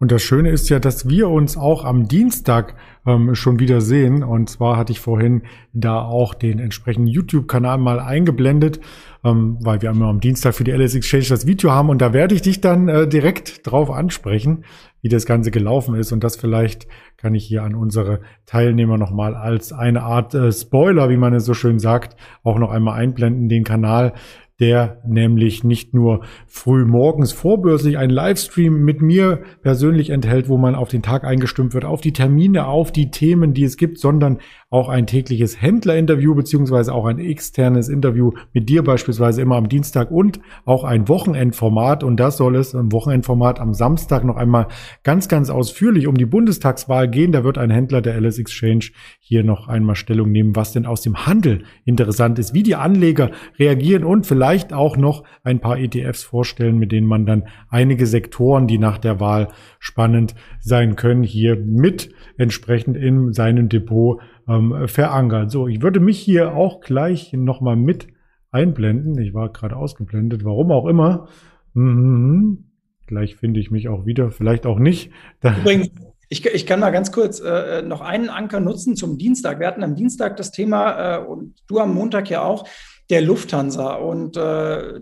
[0.00, 2.74] Und das Schöne ist ja, dass wir uns auch am Dienstag
[3.06, 4.24] ähm, schon wieder sehen.
[4.24, 5.42] Und zwar hatte ich vorhin
[5.74, 8.80] da auch den entsprechenden YouTube-Kanal mal eingeblendet,
[9.24, 11.90] ähm, weil wir immer am Dienstag für die LS Exchange das Video haben.
[11.90, 14.64] Und da werde ich dich dann äh, direkt drauf ansprechen,
[15.02, 16.12] wie das Ganze gelaufen ist.
[16.12, 16.88] Und das vielleicht
[17.18, 21.44] kann ich hier an unsere Teilnehmer nochmal als eine Art äh, Spoiler, wie man es
[21.44, 24.14] so schön sagt, auch noch einmal einblenden, den Kanal
[24.60, 30.74] der nämlich nicht nur früh morgens vorbörslich einen Livestream mit mir persönlich enthält, wo man
[30.74, 34.38] auf den Tag eingestimmt wird, auf die Termine, auf die Themen, die es gibt, sondern
[34.70, 40.12] auch ein tägliches Händlerinterview beziehungsweise auch ein externes Interview mit dir beispielsweise immer am Dienstag
[40.12, 44.68] und auch ein Wochenendformat und das soll es im Wochenendformat am Samstag noch einmal
[45.02, 47.32] ganz, ganz ausführlich um die Bundestagswahl gehen.
[47.32, 51.02] Da wird ein Händler der LS Exchange hier noch einmal Stellung nehmen, was denn aus
[51.02, 56.22] dem Handel interessant ist, wie die Anleger reagieren und vielleicht auch noch ein paar ETFs
[56.22, 59.48] vorstellen, mit denen man dann einige Sektoren, die nach der Wahl
[59.80, 64.20] spannend sein können, hier mit entsprechend in seinem Depot
[64.50, 65.50] ähm, verankert.
[65.50, 68.08] So, ich würde mich hier auch gleich nochmal mit
[68.50, 69.16] einblenden.
[69.18, 71.28] Ich war gerade ausgeblendet, warum auch immer.
[71.74, 72.64] Mhm.
[73.06, 75.10] Gleich finde ich mich auch wieder, vielleicht auch nicht.
[75.42, 75.90] Übrigens,
[76.28, 79.58] ich, ich kann mal ganz kurz äh, noch einen Anker nutzen zum Dienstag.
[79.58, 82.68] Wir hatten am Dienstag das Thema äh, und du am Montag ja auch
[83.08, 83.94] der Lufthansa.
[83.94, 85.00] Und äh,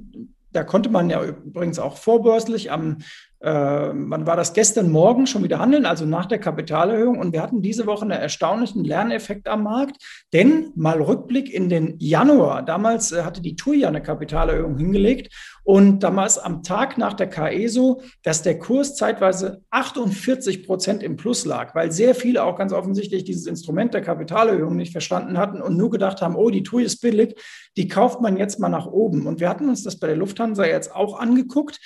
[0.52, 2.98] da konnte man ja übrigens auch vorbörslich am
[3.40, 7.18] äh, wann war das gestern Morgen schon wieder handeln, also nach der Kapitalerhöhung.
[7.18, 9.96] Und wir hatten diese Woche einen erstaunlichen Lerneffekt am Markt,
[10.32, 12.62] denn mal Rückblick in den Januar.
[12.62, 15.32] Damals äh, hatte die TUI ja eine Kapitalerhöhung hingelegt
[15.62, 21.16] und damals am Tag nach der KE so, dass der Kurs zeitweise 48 Prozent im
[21.16, 25.60] Plus lag, weil sehr viele auch ganz offensichtlich dieses Instrument der Kapitalerhöhung nicht verstanden hatten
[25.60, 27.34] und nur gedacht haben, oh, die TUI ist billig,
[27.76, 29.26] die kauft man jetzt mal nach oben.
[29.26, 31.78] Und wir hatten uns das bei der Lufthansa jetzt auch angeguckt.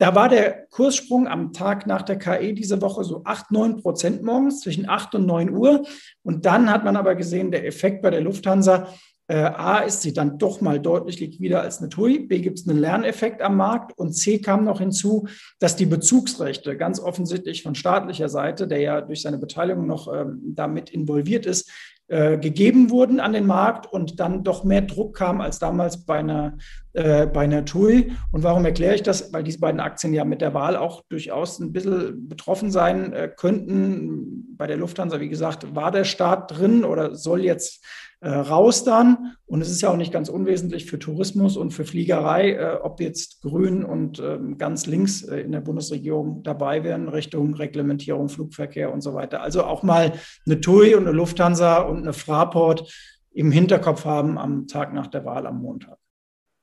[0.00, 4.22] Da war der Kurssprung am Tag nach der KE diese Woche so 8, 9 Prozent
[4.22, 5.84] morgens zwischen 8 und 9 Uhr.
[6.22, 8.88] Und dann hat man aber gesehen, der Effekt bei der Lufthansa,
[9.28, 12.66] äh, A, ist sie dann doch mal deutlich liquider als eine TUI, B, gibt es
[12.66, 15.28] einen Lerneffekt am Markt und C kam noch hinzu,
[15.58, 20.40] dass die Bezugsrechte ganz offensichtlich von staatlicher Seite, der ja durch seine Beteiligung noch ähm,
[20.42, 21.70] damit involviert ist,
[22.10, 26.18] äh, gegeben wurden an den Markt und dann doch mehr Druck kam als damals bei
[26.18, 26.58] einer,
[26.92, 28.10] äh, bei einer TUI.
[28.32, 29.32] Und warum erkläre ich das?
[29.32, 33.30] Weil diese beiden Aktien ja mit der Wahl auch durchaus ein bisschen betroffen sein äh,
[33.34, 34.56] könnten.
[34.56, 37.84] Bei der Lufthansa, wie gesagt, war der Staat drin oder soll jetzt
[38.20, 39.34] äh, raus dann.
[39.46, 43.00] Und es ist ja auch nicht ganz unwesentlich für Tourismus und für Fliegerei, äh, ob
[43.00, 48.92] jetzt Grün und ähm, ganz links äh, in der Bundesregierung dabei wären, Richtung Reglementierung, Flugverkehr
[48.92, 49.40] und so weiter.
[49.42, 50.12] Also auch mal
[50.46, 52.92] eine TUI und eine Lufthansa und eine Fraport
[53.32, 55.96] im Hinterkopf haben am Tag nach der Wahl am Montag.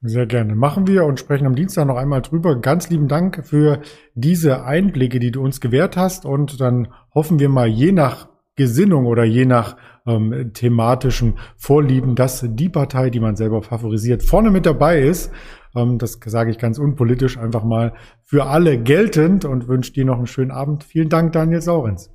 [0.02, 0.54] Sehr gerne.
[0.56, 2.60] Machen wir und sprechen am Dienstag noch einmal drüber.
[2.60, 3.82] Ganz lieben Dank für
[4.14, 6.24] diese Einblicke, die du uns gewährt hast.
[6.24, 12.46] Und dann hoffen wir mal, je nach Gesinnung oder je nach ähm, thematischen Vorlieben, dass
[12.46, 15.32] die Partei, die man selber favorisiert, vorne mit dabei ist.
[15.76, 17.94] Ähm, das sage ich ganz unpolitisch einfach mal
[18.24, 20.84] für alle geltend und wünsche dir noch einen schönen Abend.
[20.84, 22.12] Vielen Dank, Daniel Saurens.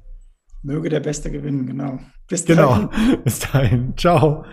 [0.62, 1.98] Möge der Beste gewinnen, genau.
[2.28, 2.68] Bis genau.
[2.68, 2.88] dahin.
[2.90, 3.22] Genau.
[3.24, 3.94] Bis dahin.
[3.96, 4.44] Ciao.